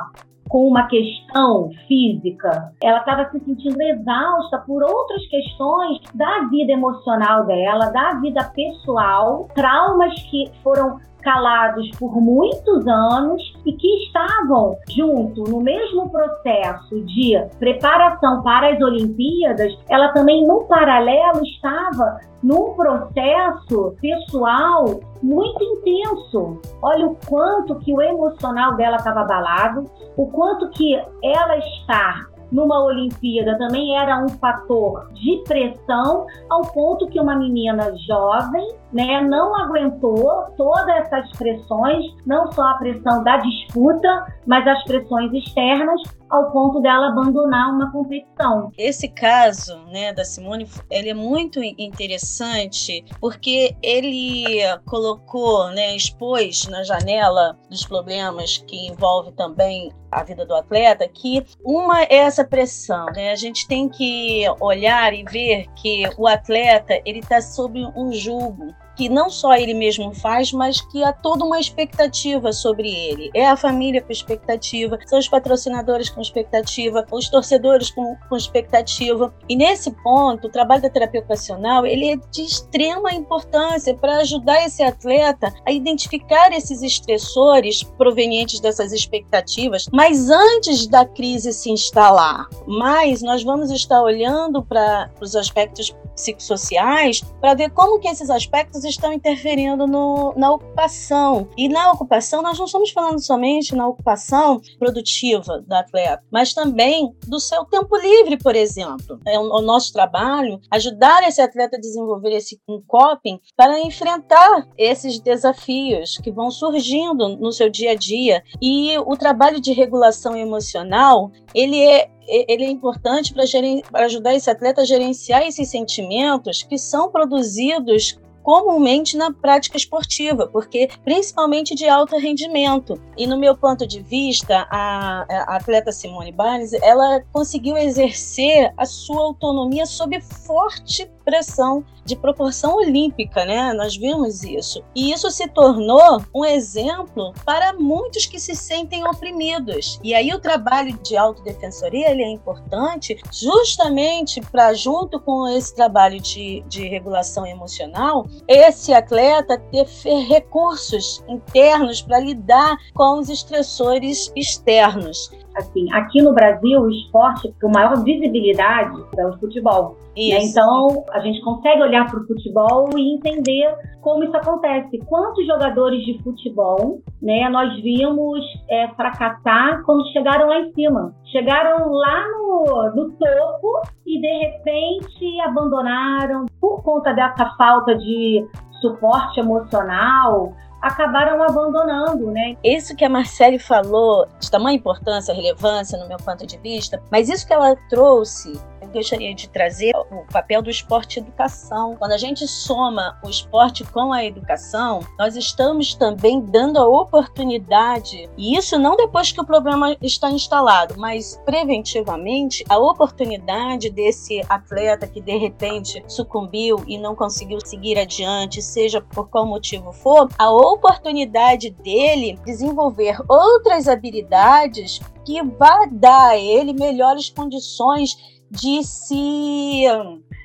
com 0.54 0.68
uma 0.68 0.86
questão 0.86 1.72
física, 1.88 2.72
ela 2.84 3.00
estava 3.00 3.28
se 3.32 3.40
sentindo 3.40 3.82
exausta 3.82 4.60
por 4.60 4.84
outras 4.84 5.26
questões 5.28 5.98
da 6.14 6.48
vida 6.52 6.74
emocional 6.74 7.48
dela, 7.48 7.90
da 7.90 8.20
vida 8.20 8.44
pessoal, 8.54 9.48
traumas 9.56 10.14
que 10.30 10.52
foram 10.62 11.00
calados 11.24 11.90
por 11.98 12.20
muitos 12.22 12.88
anos 12.88 13.42
e 13.66 13.74
que 13.74 13.88
estavam 14.06 14.78
junto 14.90 15.44
no 15.50 15.62
mesmo 15.62 16.10
processo 16.10 17.04
de 17.06 17.34
preparação 17.60 18.44
para 18.44 18.74
as 18.74 18.82
Olimpíadas, 18.82 19.74
ela 19.90 20.10
também 20.10 20.46
no 20.46 20.66
paralelo 20.66 21.44
estava 21.44 22.20
num 22.42 22.74
processo 22.74 23.96
pessoal 24.02 24.86
muito 25.22 25.64
intenso. 25.64 26.60
Olha 26.82 27.08
o 27.08 27.18
quanto 27.28 27.80
que 27.80 27.94
o 27.94 28.02
emocional 28.02 28.76
dela 28.76 28.98
estava 28.98 29.22
abalado, 29.22 29.86
o 30.18 30.28
quanto 30.28 30.70
que 30.72 30.96
ela 31.24 31.58
está 31.58 32.34
numa 32.52 32.84
Olimpíada 32.86 33.58
também 33.58 33.98
era 33.98 34.24
um 34.24 34.30
fator 34.30 35.10
de 35.14 35.44
pressão, 35.48 36.28
ao 36.50 36.62
ponto 36.72 37.08
que 37.08 37.20
uma 37.20 37.36
menina 37.36 37.92
jovem 38.08 38.76
né, 38.94 39.22
não 39.22 39.56
aguentou 39.56 40.46
todas 40.56 40.88
essas 40.98 41.32
pressões, 41.32 42.06
não 42.26 42.52
só 42.52 42.62
a 42.62 42.74
pressão 42.76 43.24
da 43.24 43.38
disputa, 43.38 44.26
mas 44.46 44.66
as 44.68 44.84
pressões 44.84 45.34
externas, 45.34 46.02
ao 46.30 46.52
ponto 46.52 46.80
dela 46.82 47.10
abandonar 47.10 47.72
uma 47.74 47.92
competição. 47.92 48.72
Esse 48.78 49.08
caso, 49.08 49.78
né, 49.92 50.14
da 50.14 50.26
Simone, 50.26 50.68
ele 50.90 51.10
é 51.10 51.14
muito 51.14 51.62
interessante 51.64 53.06
porque 53.20 53.76
ele 53.82 54.56
colocou, 54.86 55.70
né, 55.70 55.96
expôs 55.96 56.68
na 56.68 56.84
janela 56.84 57.58
dos 57.70 57.86
problemas 57.86 58.58
que 58.58 58.88
envolve 58.88 59.32
também 59.34 59.92
a 60.12 60.24
vida 60.24 60.46
do 60.46 60.56
atleta, 60.56 61.08
que 61.08 61.46
uma 61.64 62.04
é 62.04 62.16
essa 62.18 62.44
pressão, 62.44 63.08
né? 63.08 63.32
A 63.32 63.36
gente 63.36 63.68
tem 63.68 63.90
que 63.90 64.46
olhar 64.60 65.14
e 65.14 65.24
ver 65.24 65.66
que 65.76 66.04
o 66.18 66.28
atleta 66.28 67.02
ele 67.04 67.20
está 67.20 67.42
sob 67.42 67.84
um 67.96 68.12
julgo 68.14 68.74
que 68.96 69.10
não 69.10 69.30
só 69.30 69.56
ele 69.56 69.74
mesmo 69.74 70.14
faz, 70.14 70.52
mas 70.52 70.82
que 70.82 71.04
há 71.04 71.12
toda 71.12 71.44
uma 71.44 71.60
expectativa 71.60 72.52
sobre 72.52 72.90
ele. 72.90 73.32
É 73.34 73.48
a 73.48 73.58
família 73.58 74.02
com 74.02 74.12
expectativa, 74.12 75.00
são 75.06 75.20
os 75.20 75.28
patrocinadores 75.28 76.10
com 76.10 76.22
expectativa, 76.22 77.06
os 77.12 77.30
torcedores 77.30 77.92
com, 77.92 78.16
com 78.30 78.36
expectativa. 78.36 79.34
E 79.48 79.56
nesse 79.56 79.92
ponto, 80.04 80.48
o 80.48 80.52
trabalho 80.52 80.82
da 80.82 80.90
terapia 80.90 81.20
ocupacional 81.20 81.86
ele 81.86 82.12
é 82.12 82.16
de 82.32 82.42
extrema 82.42 83.14
importância 83.14 83.96
para 83.96 84.18
ajudar 84.18 84.66
esse 84.66 84.84
atleta 84.84 85.54
a 85.66 85.72
identificar 85.72 86.52
esses 86.52 86.82
estressores 86.82 87.84
provenientes 87.84 88.60
dessas 88.60 88.92
expectativas, 88.92 89.88
mas 89.92 90.30
antes 90.30 90.88
da 90.88 91.06
crise 91.06 91.54
se 91.54 91.70
instalar. 91.70 92.48
Mas 92.68 93.22
nós 93.22 93.44
vamos 93.44 93.72
estar 93.72 94.02
olhando 94.02 94.64
para 94.64 95.10
os 95.22 95.36
aspectos 95.36 95.94
psicossociais 96.16 97.22
para 97.42 97.56
ver 97.56 97.72
como 97.72 98.00
que 98.00 98.08
esses 98.08 98.30
aspectos 98.30 98.83
estão 98.84 99.14
interferindo 99.14 99.88
no, 99.88 100.34
na 100.36 100.52
ocupação. 100.52 101.48
E 101.58 101.70
na 101.70 101.92
ocupação, 101.92 102.42
nós 102.42 102.58
não 102.58 102.66
estamos 102.66 102.92
falando 102.92 103.24
somente 103.24 103.76
na 103.76 103.88
ocupação 103.88 104.62
produtiva 104.80 105.62
do 105.62 105.74
atleta, 105.74 106.24
mas 106.32 106.54
também 106.54 107.16
do 107.28 107.40
seu 107.40 107.66
tempo 107.66 107.96
livre, 107.98 108.38
por 108.38 108.56
exemplo. 108.56 109.20
É 109.26 109.40
o, 109.40 109.44
o 109.44 109.62
nosso 109.62 109.92
trabalho 109.94 110.60
ajudar 110.72 111.28
esse 111.28 111.42
atleta 111.42 111.78
a 111.78 111.80
desenvolver 111.80 112.32
esse 112.32 112.60
um 112.68 112.82
coping 112.86 113.40
para 113.56 113.80
enfrentar 113.82 114.68
esses 114.78 115.20
desafios 115.20 116.18
que 116.18 116.32
vão 116.32 116.50
surgindo 116.50 117.38
no 117.38 117.52
seu 117.52 117.70
dia 117.70 117.92
a 117.92 117.96
dia. 117.96 118.44
E 118.62 118.98
o 119.00 119.16
trabalho 119.18 119.60
de 119.60 119.74
regulação 119.74 120.36
emocional, 120.36 121.32
ele 121.54 121.82
é 121.82 122.10
ele 122.26 122.64
é 122.64 122.70
importante 122.70 123.34
para 123.34 124.06
ajudar 124.06 124.34
esse 124.34 124.50
atleta 124.50 124.82
a 124.82 124.86
gerenciar 124.86 125.44
esses 125.44 125.70
sentimentos 125.70 126.64
que 126.64 126.78
são 126.78 127.12
produzidos 127.12 128.18
comumente 128.44 129.18
na 129.18 129.32
prática 129.32 129.78
esportiva, 129.78 130.48
porque 130.48 130.90
principalmente 131.04 131.74
de 131.74 131.88
alto 131.88 132.18
rendimento. 132.18 133.02
E 133.18 133.26
no 133.26 133.38
meu 133.38 133.56
ponto 133.56 133.88
de 133.88 134.02
vista, 134.02 134.68
a, 134.70 135.26
a 135.52 135.56
atleta 135.56 135.92
Simone 135.92 136.32
Biles, 136.32 136.74
ela 136.74 137.24
conseguiu 137.32 137.78
exercer 137.78 138.74
a 138.78 138.86
sua 138.86 139.22
autonomia 139.22 139.86
sob 139.86 140.20
forte 140.22 141.10
pressão 141.24 141.84
de 142.06 142.16
proporção 142.16 142.76
olímpica, 142.76 143.46
né? 143.46 143.74
Nós 143.74 143.96
vimos 143.96 144.44
isso. 144.44 144.84
E 144.96 145.12
isso 145.12 145.30
se 145.32 145.48
tornou 145.48 146.22
um 146.34 146.44
exemplo 146.44 147.34
para 147.46 147.74
muitos 147.74 148.26
que 148.26 148.40
se 148.40 148.56
sentem 148.56 149.08
oprimidos. 149.08 150.00
E 150.04 150.14
aí 150.14 150.34
o 150.34 150.40
trabalho 150.40 150.98
de 151.02 151.16
autodefensoria 151.16 152.12
ele 152.12 152.24
é 152.24 152.30
importante 152.30 153.18
justamente 153.32 154.42
para, 154.42 154.74
junto 154.74 155.20
com 155.20 155.48
esse 155.48 155.74
trabalho 155.74 156.20
de, 156.20 156.64
de 156.68 156.88
regulação 156.88 157.46
emocional, 157.46 158.28
esse 158.48 158.94
atleta 158.94 159.58
ter 159.72 159.88
recursos 160.28 161.24
internos 161.28 162.02
para 162.02 162.20
lidar 162.20 162.78
com 162.94 163.20
os 163.20 163.30
estressores 163.30 164.32
externos. 164.36 165.32
Assim, 165.56 165.92
aqui 165.94 166.22
no 166.22 166.34
Brasil, 166.34 166.82
o 166.82 166.90
esporte 166.90 167.54
com 167.62 167.70
maior 167.70 168.04
visibilidade 168.04 169.04
é 169.18 169.28
o 169.28 169.38
futebol. 169.40 169.98
Né? 170.16 170.44
Então, 170.44 171.06
a 171.12 171.20
gente 171.20 171.42
consegue 171.42 171.82
olhar 171.82 172.10
para 172.10 172.20
o 172.20 172.28
futebol 172.28 172.90
e 172.96 173.16
entender 173.16 173.76
como 174.02 174.24
isso 174.24 174.36
acontece. 174.36 175.00
Quantos 175.06 175.46
jogadores 175.46 176.04
de 176.06 176.22
futebol 176.24 177.02
né, 177.22 177.50
nós 177.50 177.74
vimos 177.82 178.40
é, 178.70 178.88
fracassar 178.90 179.82
quando 179.84 180.12
chegaram 180.12 180.48
lá 180.48 180.60
em 180.60 180.74
cima? 180.74 181.14
Chegaram 181.32 181.92
lá 181.92 182.28
no, 182.30 182.92
no 182.96 183.12
topo 183.12 183.82
e, 184.06 184.20
de 184.20 184.38
repente, 184.38 185.42
abandonaram 185.42 186.46
por 186.60 186.84
conta 186.84 187.14
dessa 187.14 187.50
falta 187.58 187.96
de 187.96 188.46
suporte 188.82 189.40
emocional, 189.40 190.54
acabaram 190.84 191.42
abandonando, 191.42 192.30
né? 192.30 192.58
Isso 192.62 192.94
que 192.94 193.06
a 193.06 193.10
Marcele 193.10 193.58
falou, 193.58 194.28
de 194.38 194.52
tamanha 194.52 194.76
importância, 194.76 195.34
relevância 195.34 195.98
no 195.98 196.10
meu 196.10 196.18
ponto 196.18 196.46
de 196.46 196.58
vista, 196.58 197.02
mas 197.10 197.30
isso 197.30 197.48
que 197.48 197.54
ela 197.54 197.74
trouxe 197.90 198.60
gostaria 198.88 199.34
de 199.34 199.50
trazer 199.50 199.94
o 199.96 200.26
papel 200.32 200.62
do 200.62 200.70
esporte 200.70 201.18
e 201.18 201.20
educação. 201.22 201.96
Quando 201.98 202.12
a 202.12 202.18
gente 202.18 202.48
soma 202.48 203.20
o 203.24 203.30
esporte 203.30 203.84
com 203.84 204.12
a 204.12 204.24
educação, 204.24 205.02
nós 205.18 205.36
estamos 205.36 205.94
também 205.94 206.42
dando 206.42 206.80
a 206.80 206.88
oportunidade, 206.88 208.30
e 208.38 208.58
isso 208.58 208.78
não 208.78 208.96
depois 208.96 209.32
que 209.32 209.42
o 209.42 209.46
problema 209.46 209.96
está 210.02 210.30
instalado, 210.30 210.96
mas 210.98 211.40
preventivamente, 211.46 212.64
a 212.70 212.78
oportunidade 212.78 213.90
desse 213.90 214.42
atleta 214.50 215.08
que 215.08 215.22
de 215.22 215.38
repente 215.38 216.04
sucumbiu 216.08 216.84
e 216.88 216.98
não 216.98 217.16
conseguiu 217.16 217.60
seguir 217.66 217.98
adiante, 217.98 218.62
seja 218.62 219.02
por 219.02 219.30
qual 219.30 219.46
motivo 219.46 219.92
for, 219.92 220.28
a 220.38 220.52
oportunidade 220.52 221.70
dele 221.70 222.40
desenvolver 222.46 223.18
outras 223.28 223.88
habilidades 223.88 225.00
que 225.26 225.42
vai 225.44 225.90
dar 225.90 226.32
a 226.32 226.38
ele 226.38 226.74
melhores 226.74 227.30
condições 227.30 228.18
de 228.54 228.84
se 228.84 229.84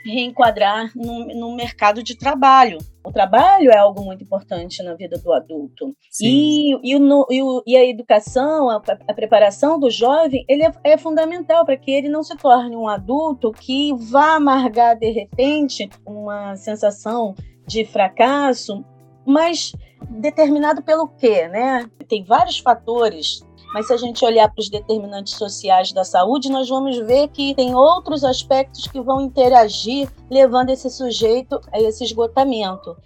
reenquadrar 0.04 0.90
no, 0.96 1.26
no 1.26 1.54
mercado 1.54 2.02
de 2.02 2.16
trabalho. 2.16 2.78
O 3.04 3.12
trabalho 3.12 3.70
é 3.70 3.76
algo 3.76 4.02
muito 4.02 4.24
importante 4.24 4.82
na 4.82 4.94
vida 4.94 5.18
do 5.18 5.32
adulto. 5.32 5.94
E, 6.20 6.74
e, 6.82 6.98
no, 6.98 7.26
e, 7.30 7.42
o, 7.42 7.62
e, 7.66 7.76
a 7.76 7.84
educação, 7.84 8.70
a, 8.70 8.82
a, 9.06 9.14
preparação 9.14 9.78
do 9.78 9.90
jovem, 9.90 10.44
ele 10.48 10.64
é, 10.64 10.72
é 10.84 10.98
fundamental 10.98 11.64
para 11.64 11.76
que 11.76 11.90
ele 11.90 12.08
não 12.08 12.22
se 12.22 12.36
torne 12.36 12.76
um 12.76 12.88
adulto 12.88 13.52
que 13.52 13.92
vá 13.94 14.36
amargar, 14.36 14.98
de 14.98 15.10
repente, 15.10 15.88
uma 16.06 16.56
sensação 16.56 17.34
de 17.66 17.84
fracasso, 17.84 18.84
mas 19.26 19.72
determinado 20.08 20.82
pelo 20.82 21.08
quê, 21.08 21.48
né? 21.48 21.88
Tem 22.08 22.24
vários 22.24 22.58
fatores 22.58 23.46
mas 23.72 23.86
se 23.86 23.92
a 23.92 23.96
gente 23.96 24.24
olhar 24.24 24.48
para 24.48 24.60
os 24.60 24.68
determinantes 24.68 25.34
sociais 25.34 25.92
da 25.92 26.04
saúde, 26.04 26.50
nós 26.50 26.68
vamos 26.68 26.96
ver 26.98 27.28
que 27.28 27.54
tem 27.54 27.74
outros 27.74 28.24
aspectos 28.24 28.86
que 28.86 29.00
vão 29.00 29.20
interagir, 29.20 30.08
levando 30.30 30.70
esse 30.70 30.90
sujeito 30.90 31.60
a 31.72 31.80
esse 31.80 32.04
esgotamento. 32.04 32.96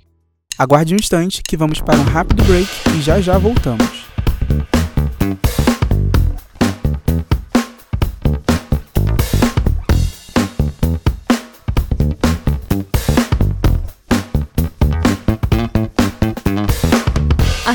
Aguarde 0.59 0.95
um 0.95 0.99
instante 0.99 1.43
que 1.43 1.57
vamos 1.57 1.81
para 1.81 1.97
um 1.97 2.05
rápido 2.05 2.45
break 2.45 2.69
e 2.97 3.03
já 3.03 3.21
já 3.21 3.39
voltamos. 3.39 4.12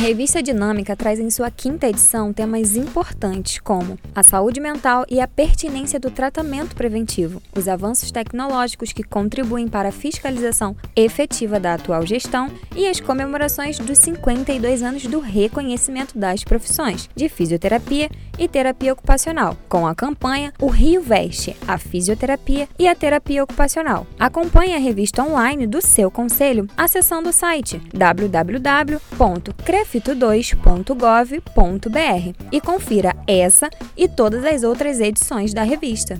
Revista 0.08 0.42
Dinâmica 0.42 0.96
traz 0.96 1.20
em 1.20 1.30
sua 1.30 1.52
quinta 1.52 1.86
edição 1.86 2.32
temas 2.32 2.78
importantes 2.78 3.60
como 3.60 4.00
a 4.16 4.24
saúde 4.24 4.62
mental 4.62 5.06
e 5.10 5.20
a 5.20 5.28
pertinência 5.28 6.00
do 6.00 6.10
tratamento 6.10 6.78
preventivo, 6.78 7.42
os 7.54 7.68
avanços 7.68 8.10
tecnológicos 8.10 8.94
que 8.94 9.04
contribuem 9.04 9.68
para 9.68 9.90
a 9.90 9.92
fiscalização 9.92 10.78
efetiva 10.96 11.60
da 11.60 11.74
atual 11.74 12.06
gestão 12.06 12.50
e 12.74 12.88
as 12.88 13.02
comemorações 13.02 13.80
dos 13.80 13.98
52 13.98 14.82
anos 14.82 15.06
do 15.06 15.20
reconhecimento 15.20 16.18
das 16.18 16.42
profissões 16.42 17.10
de 17.14 17.28
fisioterapia 17.28 18.10
e 18.40 18.48
terapia 18.48 18.94
ocupacional, 18.94 19.58
com 19.68 19.86
a 19.86 19.94
campanha 19.94 20.54
O 20.62 20.68
Rio 20.68 21.02
Veste, 21.02 21.58
a 21.68 21.78
fisioterapia 21.78 22.70
e 22.80 22.88
a 22.88 22.96
terapia 22.96 23.44
ocupacional. 23.44 24.08
Acompanhe 24.18 24.74
a 24.74 24.80
revista 24.80 25.22
online 25.22 25.68
do 25.68 25.82
seu 25.82 26.10
conselho 26.10 26.66
acessando 26.78 27.30
o 27.30 27.34
site 27.34 27.82
www.cref 27.94 29.97
grafito2.gov.br 29.98 32.46
e 32.52 32.62
confira 32.62 33.16
essa 33.28 33.70
e 33.96 34.08
todas 34.08 34.46
as 34.46 34.64
outras 34.64 35.00
edições 35.00 35.54
da 35.54 35.62
revista. 35.64 36.20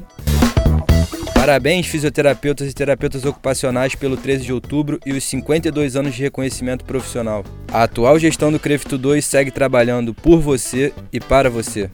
Parabéns, 1.34 1.88
fisioterapeutas 1.88 2.70
e 2.70 2.74
terapeutas 2.74 3.24
ocupacionais, 3.24 3.96
pelo 3.96 4.18
13 4.18 4.44
de 4.44 4.52
outubro 4.52 5.00
e 5.06 5.14
os 5.14 5.24
52 5.24 5.96
anos 5.96 6.14
de 6.16 6.24
reconhecimento 6.24 6.84
profissional. 6.84 7.46
A 7.72 7.84
atual 7.84 8.20
gestão 8.20 8.52
do 8.52 8.60
Crefito 8.60 8.98
2 8.98 9.24
segue 9.24 9.52
trabalhando 9.52 10.14
por 10.14 10.42
você 10.42 10.94
e 11.14 11.20
para 11.20 11.50
você. 11.50 11.90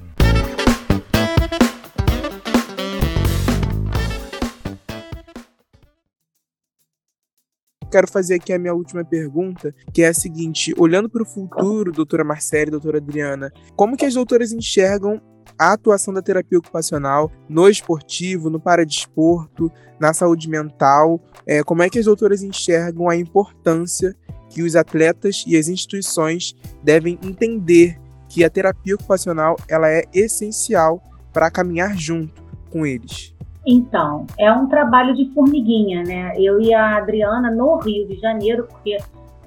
Quero 7.93 8.08
fazer 8.08 8.36
aqui 8.36 8.51
a 8.51 8.58
minha 8.58 8.73
última 8.73 9.06
pergunta, 9.06 9.73
que 9.93 10.01
é 10.01 10.08
a 10.08 10.13
seguinte: 10.13 10.73
olhando 10.79 11.08
para 11.08 11.21
o 11.21 11.25
futuro, 11.25 11.91
doutora 11.91 12.23
Marcele, 12.23 12.71
doutora 12.71 12.97
Adriana, 12.97 13.53
como 13.75 13.95
que 13.95 14.06
as 14.06 14.15
doutoras 14.15 14.51
enxergam 14.51 15.21
a 15.60 15.73
atuação 15.73 16.12
da 16.12 16.21
terapia 16.21 16.58
ocupacional 16.58 17.32
no 17.47 17.69
esportivo, 17.69 18.49
no 18.49 18.60
paradesporto, 18.60 19.71
na 19.99 20.12
saúde 20.12 20.49
mental? 20.49 21.21
É, 21.45 21.62
como 21.62 21.84
é 21.84 21.89
que 21.89 21.99
as 21.99 22.06
doutoras 22.06 22.41
enxergam 22.41 23.08
a 23.08 23.15
importância 23.15 24.15
que 24.49 24.63
os 24.63 24.75
atletas 24.75 25.43
e 25.45 25.56
as 25.56 25.67
instituições 25.67 26.56
devem 26.84 27.19
entender 27.23 27.99
que 28.27 28.43
a 28.43 28.49
terapia 28.49 28.95
ocupacional 28.95 29.56
ela 29.67 29.88
é 29.88 30.06
essencial 30.12 30.99
para 31.32 31.51
caminhar 31.51 31.95
junto 31.95 32.43
com 32.71 32.88
eles? 32.88 33.32
Então, 33.65 34.26
é 34.38 34.52
um 34.52 34.67
trabalho 34.67 35.15
de 35.15 35.34
formiguinha, 35.34 36.04
né? 36.04 36.34
Eu 36.38 36.60
e 36.62 36.73
a 36.73 36.97
Adriana 36.97 37.49
no 37.49 37.78
Rio 37.78 38.08
de 38.08 38.19
Janeiro, 38.19 38.67
porque 38.69 38.97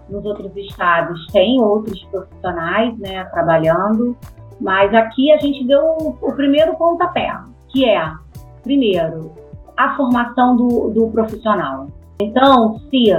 nos 0.09 0.25
outros 0.25 0.57
estados 0.57 1.27
tem 1.33 1.61
outros 1.61 2.03
profissionais, 2.05 2.97
né, 2.99 3.25
trabalhando, 3.25 4.17
mas 4.61 4.95
aqui 4.95 5.31
a 5.33 5.39
gente 5.39 5.67
deu 5.67 6.17
o, 6.21 6.33
primeiro 6.33 6.75
pontapé, 6.77 7.37
que 7.69 7.85
é, 7.85 8.11
primeiro, 8.63 9.33
a 9.77 9.97
formação 9.97 10.57
do, 10.57 10.91
do 10.91 11.09
profissional. 11.09 11.89
Então, 12.21 12.79
se 12.89 13.13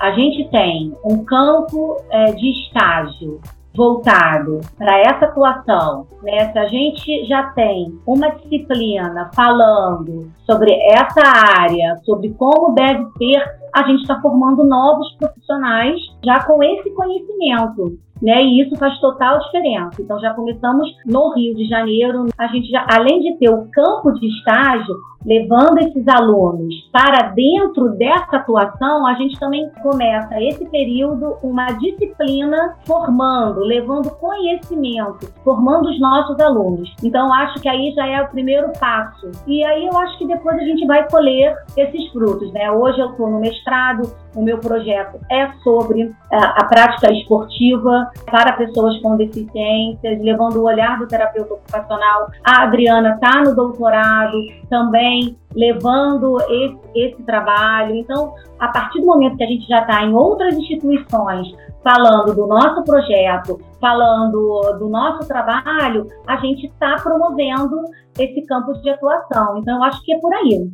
a 0.00 0.10
gente 0.10 0.50
tem 0.50 0.92
um 1.04 1.24
campo 1.24 1.96
é, 2.10 2.32
de 2.32 2.50
estágio 2.50 3.40
voltado 3.74 4.60
para 4.78 4.98
essa 5.00 5.26
atuação, 5.26 6.06
né? 6.22 6.52
Se 6.52 6.58
a 6.58 6.66
gente 6.68 7.24
já 7.26 7.44
tem 7.50 7.98
uma 8.06 8.28
disciplina 8.30 9.30
falando 9.34 10.30
sobre 10.46 10.72
essa 10.92 11.22
área, 11.60 11.96
sobre 12.04 12.32
como 12.34 12.74
deve 12.74 13.04
ser, 13.18 13.42
a 13.74 13.82
gente 13.84 14.02
está 14.02 14.20
formando 14.20 14.64
novos 14.64 15.12
profissionais 15.16 16.00
já 16.24 16.44
com 16.44 16.62
esse 16.62 16.90
conhecimento 16.94 17.98
né? 18.24 18.42
E 18.42 18.62
isso 18.62 18.76
faz 18.76 18.98
total 19.00 19.38
diferença. 19.40 20.00
Então 20.00 20.18
já 20.18 20.32
começamos 20.32 20.88
no 21.04 21.34
Rio 21.34 21.54
de 21.54 21.66
Janeiro, 21.68 22.26
a 22.38 22.46
gente 22.48 22.68
já, 22.70 22.86
além 22.90 23.20
de 23.20 23.38
ter 23.38 23.50
o 23.50 23.68
campo 23.70 24.12
de 24.12 24.26
estágio, 24.26 24.94
levando 25.24 25.78
esses 25.78 26.06
alunos 26.08 26.74
para 26.92 27.28
dentro 27.30 27.90
dessa 27.96 28.36
atuação, 28.36 29.06
a 29.06 29.14
gente 29.14 29.38
também 29.38 29.70
começa 29.82 30.40
esse 30.40 30.64
período 30.66 31.36
uma 31.42 31.66
disciplina 31.72 32.76
formando, 32.86 33.60
levando 33.60 34.10
conhecimento, 34.10 35.32
formando 35.42 35.88
os 35.88 36.00
nossos 36.00 36.38
alunos. 36.40 36.92
Então 37.02 37.32
acho 37.32 37.60
que 37.60 37.68
aí 37.68 37.92
já 37.94 38.06
é 38.06 38.22
o 38.22 38.28
primeiro 38.28 38.72
passo. 38.78 39.30
E 39.46 39.64
aí 39.64 39.86
eu 39.86 39.96
acho 39.98 40.18
que 40.18 40.26
depois 40.26 40.56
a 40.56 40.64
gente 40.64 40.86
vai 40.86 41.08
colher 41.08 41.56
esses 41.76 42.10
frutos, 42.12 42.52
né? 42.52 42.70
Hoje 42.70 43.00
eu 43.00 43.10
estou 43.10 43.30
no 43.30 43.40
mestrado, 43.40 44.02
o 44.34 44.42
meu 44.42 44.58
projeto 44.58 45.18
é 45.30 45.50
sobre 45.62 46.02
eh, 46.02 46.36
a 46.36 46.64
prática 46.64 47.12
esportiva 47.12 48.10
para 48.26 48.52
pessoas 48.54 49.00
com 49.00 49.16
deficiências, 49.16 50.20
levando 50.20 50.56
o 50.56 50.64
olhar 50.64 50.98
do 50.98 51.06
terapeuta 51.06 51.54
ocupacional. 51.54 52.30
A 52.44 52.62
Adriana 52.62 53.14
está 53.14 53.42
no 53.42 53.54
doutorado 53.54 54.36
também, 54.68 55.13
levando 55.54 56.36
esse, 56.42 56.78
esse 56.94 57.22
trabalho. 57.24 57.96
Então, 57.96 58.34
a 58.58 58.68
partir 58.68 59.00
do 59.00 59.06
momento 59.06 59.36
que 59.36 59.44
a 59.44 59.48
gente 59.48 59.66
já 59.66 59.80
está 59.80 60.04
em 60.04 60.14
outras 60.14 60.54
instituições 60.56 61.48
falando 61.82 62.34
do 62.34 62.46
nosso 62.46 62.82
projeto, 62.82 63.60
falando 63.80 64.78
do 64.78 64.88
nosso 64.88 65.28
trabalho, 65.28 66.08
a 66.26 66.36
gente 66.36 66.66
está 66.66 66.96
promovendo 67.02 67.82
esse 68.18 68.42
campo 68.46 68.72
de 68.80 68.88
atuação. 68.88 69.58
Então, 69.58 69.76
eu 69.76 69.82
acho 69.84 70.02
que 70.02 70.14
é 70.14 70.18
por 70.18 70.32
aí. 70.32 70.70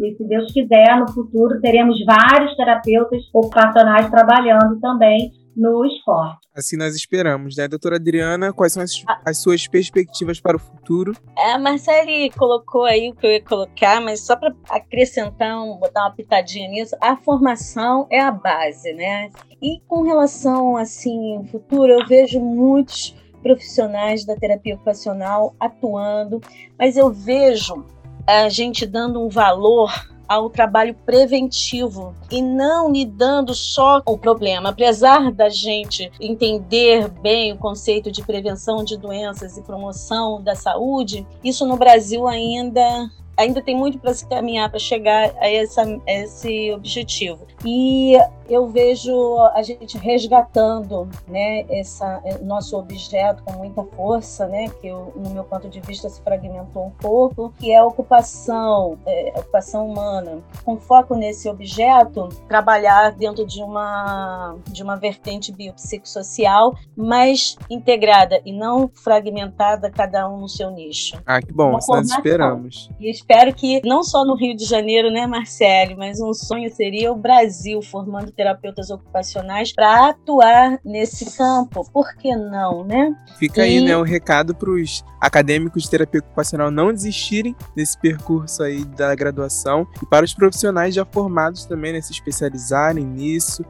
E 0.00 0.14
se 0.16 0.24
Deus 0.24 0.50
quiser, 0.52 0.98
no 0.98 1.08
futuro 1.12 1.60
teremos 1.60 1.96
vários 2.04 2.56
terapeutas 2.56 3.22
ocupacionais 3.32 4.10
trabalhando 4.10 4.80
também 4.80 5.30
no 5.56 5.84
esporte. 5.84 6.44
Assim 6.54 6.76
nós 6.76 6.94
esperamos, 6.94 7.56
né? 7.56 7.66
Doutora 7.66 7.96
Adriana, 7.96 8.52
quais 8.52 8.72
são 8.72 8.82
as, 8.82 9.04
as 9.24 9.38
suas 9.38 9.66
perspectivas 9.66 10.40
para 10.40 10.56
o 10.56 10.60
futuro? 10.60 11.16
A 11.36 11.58
Marcele 11.58 12.30
colocou 12.30 12.84
aí 12.84 13.10
o 13.10 13.14
que 13.14 13.26
eu 13.26 13.30
ia 13.32 13.42
colocar, 13.42 14.00
mas 14.00 14.20
só 14.20 14.36
para 14.36 14.54
acrescentar, 14.68 15.62
um, 15.62 15.76
botar 15.76 16.02
uma 16.02 16.14
pitadinha 16.14 16.68
nisso, 16.68 16.96
a 17.00 17.16
formação 17.16 18.06
é 18.10 18.20
a 18.20 18.30
base, 18.30 18.92
né? 18.92 19.30
E 19.60 19.80
com 19.88 20.02
relação, 20.02 20.76
assim, 20.76 21.46
futuro, 21.50 21.92
eu 21.92 22.06
vejo 22.06 22.40
muitos 22.40 23.14
profissionais 23.42 24.24
da 24.24 24.34
terapia 24.34 24.74
ocupacional 24.74 25.54
atuando, 25.60 26.40
mas 26.78 26.96
eu 26.96 27.12
vejo 27.12 27.84
a 28.26 28.48
gente 28.48 28.86
dando 28.86 29.22
um 29.22 29.28
valor 29.28 29.92
ao 30.28 30.48
trabalho 30.50 30.94
preventivo 31.06 32.14
e 32.30 32.40
não 32.40 32.90
lidando 32.90 33.54
só 33.54 34.00
com 34.00 34.12
o 34.12 34.18
problema. 34.18 34.70
Apesar 34.70 35.30
da 35.32 35.48
gente 35.48 36.10
entender 36.20 37.08
bem 37.08 37.52
o 37.52 37.58
conceito 37.58 38.10
de 38.10 38.22
prevenção 38.22 38.84
de 38.84 38.96
doenças 38.96 39.56
e 39.56 39.62
promoção 39.62 40.42
da 40.42 40.54
saúde, 40.54 41.26
isso 41.42 41.66
no 41.66 41.76
Brasil 41.76 42.26
ainda 42.26 43.10
ainda 43.36 43.62
tem 43.62 43.76
muito 43.76 43.98
para 43.98 44.14
se 44.14 44.26
caminhar 44.26 44.70
para 44.70 44.78
chegar 44.78 45.30
a, 45.38 45.48
essa, 45.48 45.82
a 45.82 46.12
esse 46.12 46.72
objetivo. 46.72 47.46
E 47.64 48.16
eu 48.48 48.66
vejo 48.66 49.38
a 49.54 49.62
gente 49.62 49.96
resgatando 49.96 51.08
né, 51.26 51.64
essa, 51.70 52.22
nosso 52.42 52.76
objeto 52.76 53.42
com 53.42 53.52
muita 53.52 53.82
força, 53.82 54.46
né, 54.46 54.68
que 54.80 54.86
eu, 54.86 55.12
no 55.16 55.30
meu 55.30 55.44
ponto 55.44 55.68
de 55.68 55.80
vista 55.80 56.08
se 56.08 56.20
fragmentou 56.22 56.86
um 56.86 56.90
pouco, 56.90 57.52
que 57.58 57.72
é 57.72 57.78
a 57.78 57.84
ocupação, 57.84 58.98
é, 59.06 59.32
a 59.34 59.40
ocupação 59.40 59.88
humana. 59.88 60.42
Com 60.64 60.76
foco 60.76 61.14
nesse 61.14 61.48
objeto, 61.48 62.28
trabalhar 62.48 63.12
dentro 63.12 63.46
de 63.46 63.62
uma, 63.62 64.56
de 64.66 64.82
uma 64.82 64.96
vertente 64.96 65.52
biopsicossocial, 65.52 66.76
mais 66.96 67.56
integrada 67.70 68.40
e 68.44 68.52
não 68.52 68.88
fragmentada, 68.88 69.90
cada 69.90 70.28
um 70.28 70.40
no 70.40 70.48
seu 70.48 70.70
nicho. 70.70 71.16
Ah, 71.24 71.40
que 71.40 71.52
bom, 71.52 71.72
nós 71.72 72.10
esperamos. 72.10 72.90
E 73.00 73.10
espero 73.24 73.54
que 73.54 73.80
não 73.84 74.02
só 74.02 74.22
no 74.22 74.36
Rio 74.36 74.54
de 74.54 74.66
Janeiro, 74.66 75.10
né, 75.10 75.26
Marcele, 75.26 75.96
mas 75.96 76.20
um 76.20 76.34
sonho 76.34 76.70
seria 76.70 77.10
o 77.10 77.16
Brasil 77.16 77.80
formando 77.80 78.30
terapeutas 78.30 78.90
ocupacionais 78.90 79.72
para 79.72 80.10
atuar 80.10 80.78
nesse 80.84 81.36
campo. 81.36 81.90
Por 81.90 82.14
que 82.16 82.36
não, 82.36 82.84
né? 82.84 83.16
Fica 83.38 83.66
e... 83.66 83.78
aí, 83.78 83.84
né, 83.84 83.96
o 83.96 84.00
um 84.00 84.04
recado 84.04 84.54
para 84.54 84.70
os 84.70 85.02
acadêmicos 85.18 85.84
de 85.84 85.90
terapia 85.90 86.20
ocupacional 86.20 86.70
não 86.70 86.92
desistirem 86.92 87.56
desse 87.74 87.98
percurso 87.98 88.62
aí 88.62 88.84
da 88.84 89.14
graduação 89.14 89.86
e 90.02 90.06
para 90.06 90.24
os 90.24 90.34
profissionais 90.34 90.94
já 90.94 91.04
formados 91.06 91.64
também, 91.64 91.94
né, 91.94 92.02
se 92.02 92.12
especializarem 92.12 93.04
nisso 93.04 93.64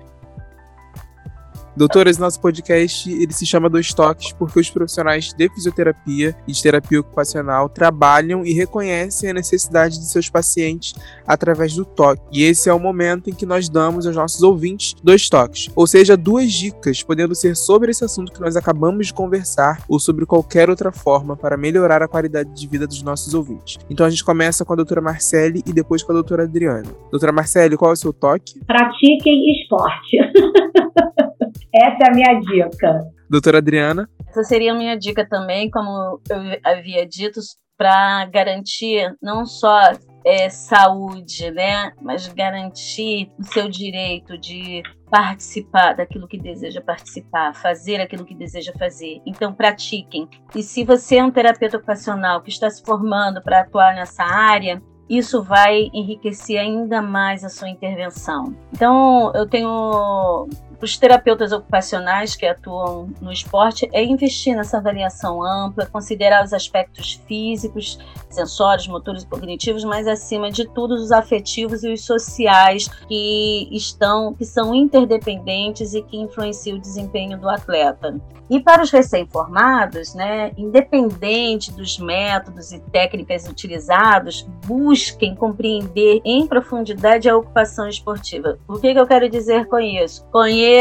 Doutoras, 1.76 2.18
nosso 2.18 2.40
podcast 2.40 3.10
ele 3.10 3.32
se 3.32 3.44
chama 3.44 3.68
Dois 3.68 3.92
Toques 3.92 4.32
porque 4.32 4.60
os 4.60 4.70
profissionais 4.70 5.32
de 5.32 5.48
fisioterapia 5.48 6.36
e 6.46 6.52
de 6.52 6.62
terapia 6.62 7.00
ocupacional 7.00 7.68
trabalham 7.68 8.46
e 8.46 8.52
reconhecem 8.52 9.30
a 9.30 9.34
necessidade 9.34 9.98
de 9.98 10.06
seus 10.06 10.30
pacientes 10.30 10.94
através 11.26 11.74
do 11.74 11.84
toque. 11.84 12.22
E 12.32 12.44
esse 12.44 12.68
é 12.68 12.72
o 12.72 12.78
momento 12.78 13.28
em 13.28 13.34
que 13.34 13.44
nós 13.44 13.68
damos 13.68 14.06
aos 14.06 14.14
nossos 14.14 14.40
ouvintes 14.42 14.94
dois 15.02 15.28
toques, 15.28 15.68
ou 15.74 15.84
seja, 15.84 16.16
duas 16.16 16.52
dicas, 16.52 17.02
podendo 17.02 17.34
ser 17.34 17.56
sobre 17.56 17.90
esse 17.90 18.04
assunto 18.04 18.32
que 18.32 18.40
nós 18.40 18.54
acabamos 18.54 19.08
de 19.08 19.14
conversar 19.14 19.82
ou 19.88 19.98
sobre 19.98 20.24
qualquer 20.26 20.70
outra 20.70 20.92
forma 20.92 21.36
para 21.36 21.56
melhorar 21.56 22.02
a 22.02 22.08
qualidade 22.08 22.54
de 22.54 22.68
vida 22.68 22.86
dos 22.86 23.02
nossos 23.02 23.34
ouvintes. 23.34 23.78
Então 23.90 24.06
a 24.06 24.10
gente 24.10 24.24
começa 24.24 24.64
com 24.64 24.72
a 24.72 24.76
doutora 24.76 25.00
Marcele 25.00 25.60
e 25.66 25.72
depois 25.72 26.04
com 26.04 26.12
a 26.12 26.14
doutora 26.14 26.44
Adriana. 26.44 26.94
Doutora 27.10 27.32
Marcele, 27.32 27.76
qual 27.76 27.90
é 27.90 27.94
o 27.94 27.96
seu 27.96 28.12
toque? 28.12 28.60
Pratiquem 28.64 29.50
esporte. 29.50 30.18
Essa 31.74 32.04
é 32.04 32.08
a 32.08 32.14
minha 32.14 32.40
dica. 32.40 33.04
Doutora 33.28 33.58
Adriana? 33.58 34.08
Essa 34.28 34.44
seria 34.44 34.72
a 34.72 34.76
minha 34.76 34.96
dica 34.96 35.26
também, 35.28 35.68
como 35.68 36.20
eu 36.30 36.60
havia 36.62 37.04
dito, 37.04 37.40
para 37.76 38.26
garantir 38.26 39.12
não 39.20 39.44
só 39.44 39.92
é, 40.24 40.48
saúde, 40.48 41.50
né, 41.50 41.92
mas 42.00 42.28
garantir 42.28 43.32
o 43.38 43.42
seu 43.42 43.68
direito 43.68 44.38
de 44.38 44.82
participar 45.10 45.94
daquilo 45.94 46.28
que 46.28 46.38
deseja 46.38 46.80
participar, 46.80 47.54
fazer 47.54 48.00
aquilo 48.00 48.24
que 48.24 48.34
deseja 48.36 48.72
fazer. 48.78 49.20
Então, 49.26 49.52
pratiquem. 49.52 50.28
E 50.54 50.62
se 50.62 50.84
você 50.84 51.16
é 51.16 51.24
um 51.24 51.30
terapeuta 51.32 51.76
ocupacional 51.76 52.40
que 52.40 52.50
está 52.50 52.70
se 52.70 52.82
formando 52.84 53.42
para 53.42 53.60
atuar 53.60 53.94
nessa 53.94 54.22
área, 54.22 54.80
isso 55.08 55.42
vai 55.42 55.90
enriquecer 55.92 56.58
ainda 56.58 57.02
mais 57.02 57.44
a 57.44 57.48
sua 57.48 57.68
intervenção. 57.68 58.56
Então, 58.72 59.32
eu 59.34 59.46
tenho 59.46 60.48
os 60.84 60.98
terapeutas 60.98 61.50
ocupacionais 61.50 62.36
que 62.36 62.44
atuam 62.44 63.08
no 63.20 63.32
esporte 63.32 63.88
é 63.92 64.04
investir 64.04 64.54
nessa 64.54 64.76
avaliação 64.76 65.42
ampla, 65.42 65.86
considerar 65.86 66.44
os 66.44 66.52
aspectos 66.52 67.20
físicos, 67.26 67.98
sensórios, 68.28 68.86
motores 68.86 69.22
e 69.22 69.26
cognitivos, 69.26 69.82
mas 69.82 70.06
acima 70.06 70.50
de 70.50 70.68
tudo 70.68 70.94
os 70.94 71.10
afetivos 71.10 71.82
e 71.84 71.92
os 71.92 72.04
sociais 72.04 72.86
que 73.08 73.68
estão, 73.72 74.34
que 74.34 74.44
são 74.44 74.74
interdependentes 74.74 75.94
e 75.94 76.02
que 76.02 76.18
influenciam 76.18 76.76
o 76.76 76.80
desempenho 76.80 77.38
do 77.38 77.48
atleta. 77.48 78.20
E 78.50 78.60
para 78.60 78.82
os 78.82 78.90
recém-formados, 78.90 80.14
né, 80.14 80.52
independente 80.58 81.72
dos 81.72 81.98
métodos 81.98 82.72
e 82.72 82.78
técnicas 82.92 83.48
utilizados, 83.48 84.46
busquem 84.66 85.34
compreender 85.34 86.20
em 86.24 86.46
profundidade 86.46 87.26
a 87.26 87.34
ocupação 87.34 87.88
esportiva. 87.88 88.58
O 88.68 88.78
que, 88.78 88.92
que 88.92 89.00
eu 89.00 89.06
quero 89.06 89.30
dizer 89.30 89.66
com 89.66 89.78
isso? 89.78 90.26
Conheça 90.30 90.73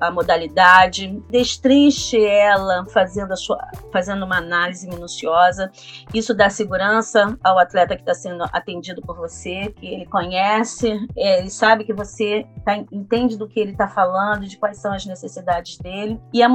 a 0.00 0.10
modalidade, 0.10 1.22
destrinche 1.30 2.22
ela 2.24 2.84
fazendo, 2.86 3.32
a 3.32 3.36
sua, 3.36 3.58
fazendo 3.92 4.24
uma 4.24 4.38
análise 4.38 4.88
minuciosa. 4.88 5.70
Isso 6.12 6.34
dá 6.34 6.50
segurança 6.50 7.36
ao 7.42 7.58
atleta 7.58 7.96
que 7.96 8.02
está 8.02 8.14
sendo 8.14 8.44
atendido 8.52 9.00
por 9.02 9.16
você, 9.16 9.72
que 9.74 9.86
ele 9.86 10.06
conhece, 10.06 10.98
ele 11.16 11.50
sabe 11.50 11.84
que 11.84 11.92
você 11.92 12.46
tá, 12.64 12.76
entende 12.92 13.36
do 13.36 13.48
que 13.48 13.58
ele 13.58 13.72
está 13.72 13.88
falando, 13.88 14.46
de 14.46 14.56
quais 14.56 14.78
são 14.78 14.92
as 14.92 15.06
necessidades 15.06 15.78
dele, 15.78 16.20
e 16.32 16.42
a 16.42 16.48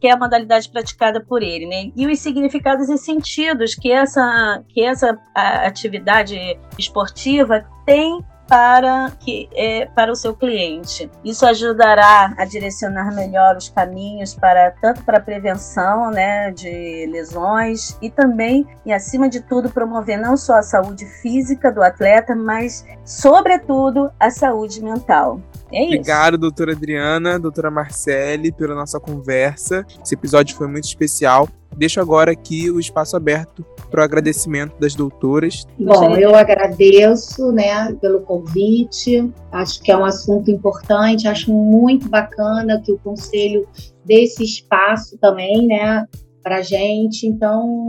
que 0.00 0.06
é 0.06 0.12
a 0.12 0.16
modalidade 0.16 0.68
praticada 0.68 1.20
por 1.20 1.42
ele, 1.42 1.66
né? 1.66 1.92
E 1.96 2.06
os 2.06 2.18
significados 2.18 2.88
e 2.88 2.98
sentidos 2.98 3.74
que 3.74 3.90
essa, 3.90 4.62
que 4.68 4.82
essa 4.82 5.18
atividade 5.34 6.58
esportiva 6.78 7.64
tem 7.86 8.24
para, 8.48 9.12
que, 9.20 9.48
é, 9.54 9.86
para 9.86 10.12
o 10.12 10.16
seu 10.16 10.34
cliente. 10.34 11.10
Isso 11.24 11.46
ajudará 11.46 12.34
a 12.36 12.44
direcionar 12.44 13.14
melhor 13.14 13.56
os 13.56 13.68
caminhos 13.68 14.34
para 14.34 14.70
tanto 14.70 15.02
para 15.04 15.18
a 15.18 15.20
prevenção 15.20 16.10
né, 16.10 16.50
de 16.50 17.06
lesões 17.10 17.96
e 18.00 18.10
também, 18.10 18.66
e 18.84 18.92
acima 18.92 19.28
de 19.28 19.40
tudo, 19.40 19.70
promover 19.70 20.18
não 20.18 20.36
só 20.36 20.54
a 20.54 20.62
saúde 20.62 21.06
física 21.22 21.70
do 21.70 21.82
atleta, 21.82 22.34
mas, 22.34 22.84
sobretudo, 23.04 24.10
a 24.18 24.30
saúde 24.30 24.82
mental. 24.82 25.40
É 25.72 25.82
Obrigado, 25.84 26.38
doutora 26.38 26.72
Adriana, 26.72 27.38
doutora 27.38 27.70
Marcele, 27.70 28.52
pela 28.52 28.74
nossa 28.74 29.00
conversa. 29.00 29.84
Esse 30.02 30.14
episódio 30.14 30.56
foi 30.56 30.68
muito 30.68 30.84
especial. 30.84 31.48
Deixo 31.76 32.00
agora 32.00 32.32
aqui 32.32 32.70
o 32.70 32.78
espaço 32.78 33.16
aberto 33.16 33.64
para 33.90 34.00
o 34.00 34.04
agradecimento 34.04 34.78
das 34.78 34.94
doutoras. 34.94 35.64
Bom, 35.78 36.16
eu 36.16 36.34
agradeço 36.34 37.52
né, 37.52 37.92
pelo 37.94 38.20
convite. 38.22 39.32
Acho 39.52 39.82
que 39.82 39.90
é 39.90 39.96
um 39.96 40.04
assunto 40.04 40.50
importante, 40.50 41.28
acho 41.28 41.52
muito 41.52 42.08
bacana 42.08 42.80
que 42.84 42.92
o 42.92 42.98
Conselho 42.98 43.66
dê 44.04 44.24
esse 44.24 44.42
espaço 44.42 45.18
também 45.18 45.66
né, 45.66 46.06
para 46.42 46.56
a 46.56 46.62
gente. 46.62 47.26
Então, 47.26 47.86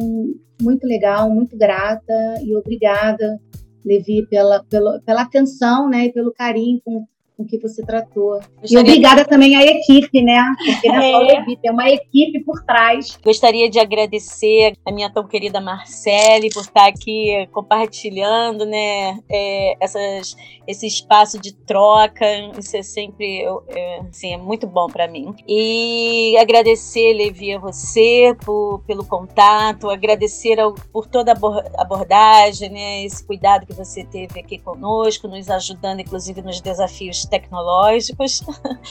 muito 0.62 0.86
legal, 0.88 1.30
muito 1.30 1.58
grata 1.58 2.36
e 2.44 2.56
obrigada, 2.56 3.40
Levi, 3.84 4.26
pela, 4.28 4.64
pela, 4.64 5.02
pela 5.02 5.22
atenção 5.22 5.90
né, 5.90 6.06
e 6.06 6.14
pelo 6.14 6.34
carinho 6.34 6.80
com 6.84 7.06
com 7.38 7.46
que 7.46 7.60
você 7.60 7.86
tratou. 7.86 8.40
E 8.64 8.78
obrigada 8.78 9.26
também 9.26 9.56
à 9.56 9.64
equipe, 9.64 10.22
né? 10.22 10.42
Porque 10.58 10.88
não 10.88 11.02
é 11.02 11.12
só 11.12 11.18
Levi, 11.20 11.58
tem 11.58 11.72
uma 11.72 11.90
equipe 11.90 12.44
por 12.44 12.64
trás. 12.64 13.18
Gostaria 13.24 13.70
de 13.70 13.80
agradecer 13.80 14.74
a 14.86 14.92
minha 14.92 15.10
tão 15.10 15.28
querida 15.28 15.60
Marcele 15.60 16.50
por 16.50 16.62
estar 16.62 16.88
aqui 16.88 17.48
compartilhando, 17.52 18.66
né, 18.66 19.20
é, 19.30 19.76
essas, 19.80 20.36
esse 20.68 20.88
espaço 20.88 21.40
de 21.40 21.54
troca. 21.54 22.26
Isso 22.58 22.78
é 22.78 22.82
sempre, 22.82 23.44
é, 23.70 24.00
assim, 24.10 24.34
é 24.34 24.38
muito 24.38 24.66
bom 24.66 24.88
para 24.88 25.08
mim. 25.08 25.34
E 25.48 26.36
agradecer, 26.38 27.14
Levi, 27.14 27.54
a 27.54 27.60
você 27.60 28.36
por, 28.46 28.82
pelo 28.88 29.06
contato, 29.06 29.90
agradecer 29.90 30.60
ao, 30.60 30.74
por 30.94 31.08
toda 31.08 31.34
a 31.34 31.82
abordagem, 31.82 32.70
né, 32.70 33.04
esse 33.04 33.26
cuidado 33.26 33.66
que 33.66 33.74
você 33.74 34.06
teve 34.06 34.40
aqui 34.40 34.58
conosco, 34.58 35.28
nos 35.28 35.50
ajudando, 35.50 36.00
inclusive, 36.00 36.42
nos 36.42 36.62
desafios 36.62 37.25
tecnológicos. 37.28 38.42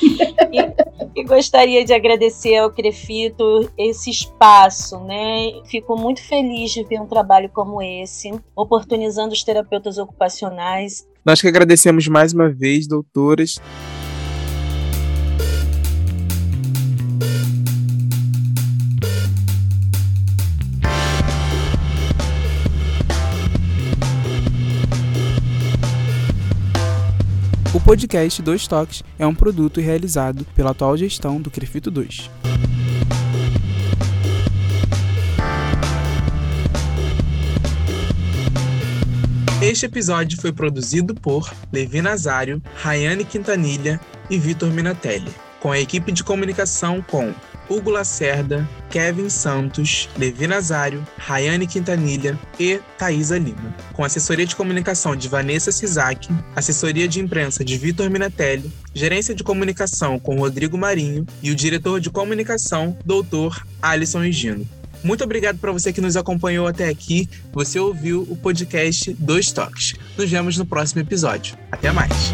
e, 0.52 1.20
e, 1.20 1.24
gostaria 1.24 1.84
de 1.84 1.92
agradecer 1.92 2.56
ao 2.56 2.70
Crefito 2.70 3.70
esse 3.78 4.10
espaço, 4.10 4.98
né? 5.00 5.52
Fico 5.66 5.96
muito 5.96 6.22
feliz 6.22 6.72
de 6.72 6.84
ver 6.84 7.00
um 7.00 7.06
trabalho 7.06 7.48
como 7.48 7.82
esse, 7.82 8.32
oportunizando 8.54 9.32
os 9.32 9.42
terapeutas 9.42 9.98
ocupacionais. 9.98 11.06
Nós 11.24 11.40
que 11.40 11.48
agradecemos 11.48 12.06
mais 12.08 12.32
uma 12.32 12.50
vez, 12.50 12.86
doutoras. 12.86 13.58
Podcast 27.84 28.40
Dois 28.40 28.66
Toques 28.66 29.04
é 29.18 29.26
um 29.26 29.34
produto 29.34 29.78
realizado 29.78 30.46
pela 30.56 30.70
atual 30.70 30.96
gestão 30.96 31.38
do 31.38 31.50
Crefito 31.50 31.90
2. 31.90 32.30
Este 39.60 39.84
episódio 39.84 40.40
foi 40.40 40.50
produzido 40.50 41.14
por 41.14 41.52
Levi 41.70 42.00
Nazário, 42.00 42.62
Rayane 42.74 43.24
Quintanilha 43.24 44.00
e 44.30 44.38
Vitor 44.38 44.70
Minatelli, 44.70 45.30
com 45.60 45.70
a 45.70 45.78
equipe 45.78 46.10
de 46.10 46.24
comunicação 46.24 47.02
com 47.02 47.34
Hugo 47.68 47.90
Lacerda, 47.90 48.68
Kevin 48.90 49.28
Santos, 49.28 50.08
Levi 50.16 50.46
Nazário, 50.46 51.06
Rayane 51.16 51.66
Quintanilha 51.66 52.38
e 52.58 52.80
Thaisa 52.98 53.38
Lima. 53.38 53.74
Com 53.92 54.04
assessoria 54.04 54.46
de 54.46 54.56
comunicação 54.56 55.16
de 55.16 55.28
Vanessa 55.28 55.72
Sizak, 55.72 56.28
assessoria 56.54 57.08
de 57.08 57.20
imprensa 57.20 57.64
de 57.64 57.76
Vitor 57.76 58.10
Minatelli, 58.10 58.72
gerência 58.94 59.34
de 59.34 59.42
comunicação 59.42 60.18
com 60.18 60.38
Rodrigo 60.38 60.78
Marinho 60.78 61.26
e 61.42 61.50
o 61.50 61.54
diretor 61.54 62.00
de 62.00 62.10
comunicação, 62.10 62.96
doutor 63.04 63.66
Alisson 63.82 64.24
Higino. 64.24 64.66
Muito 65.04 65.22
obrigado 65.22 65.58
para 65.58 65.70
você 65.70 65.92
que 65.92 66.00
nos 66.00 66.16
acompanhou 66.16 66.66
até 66.66 66.88
aqui. 66.88 67.28
Você 67.52 67.78
ouviu 67.78 68.22
o 68.22 68.34
podcast 68.34 69.12
Dois 69.12 69.52
Toques. 69.52 69.94
Nos 70.16 70.30
vemos 70.30 70.56
no 70.56 70.64
próximo 70.64 71.02
episódio. 71.02 71.58
Até 71.70 71.92
mais! 71.92 72.32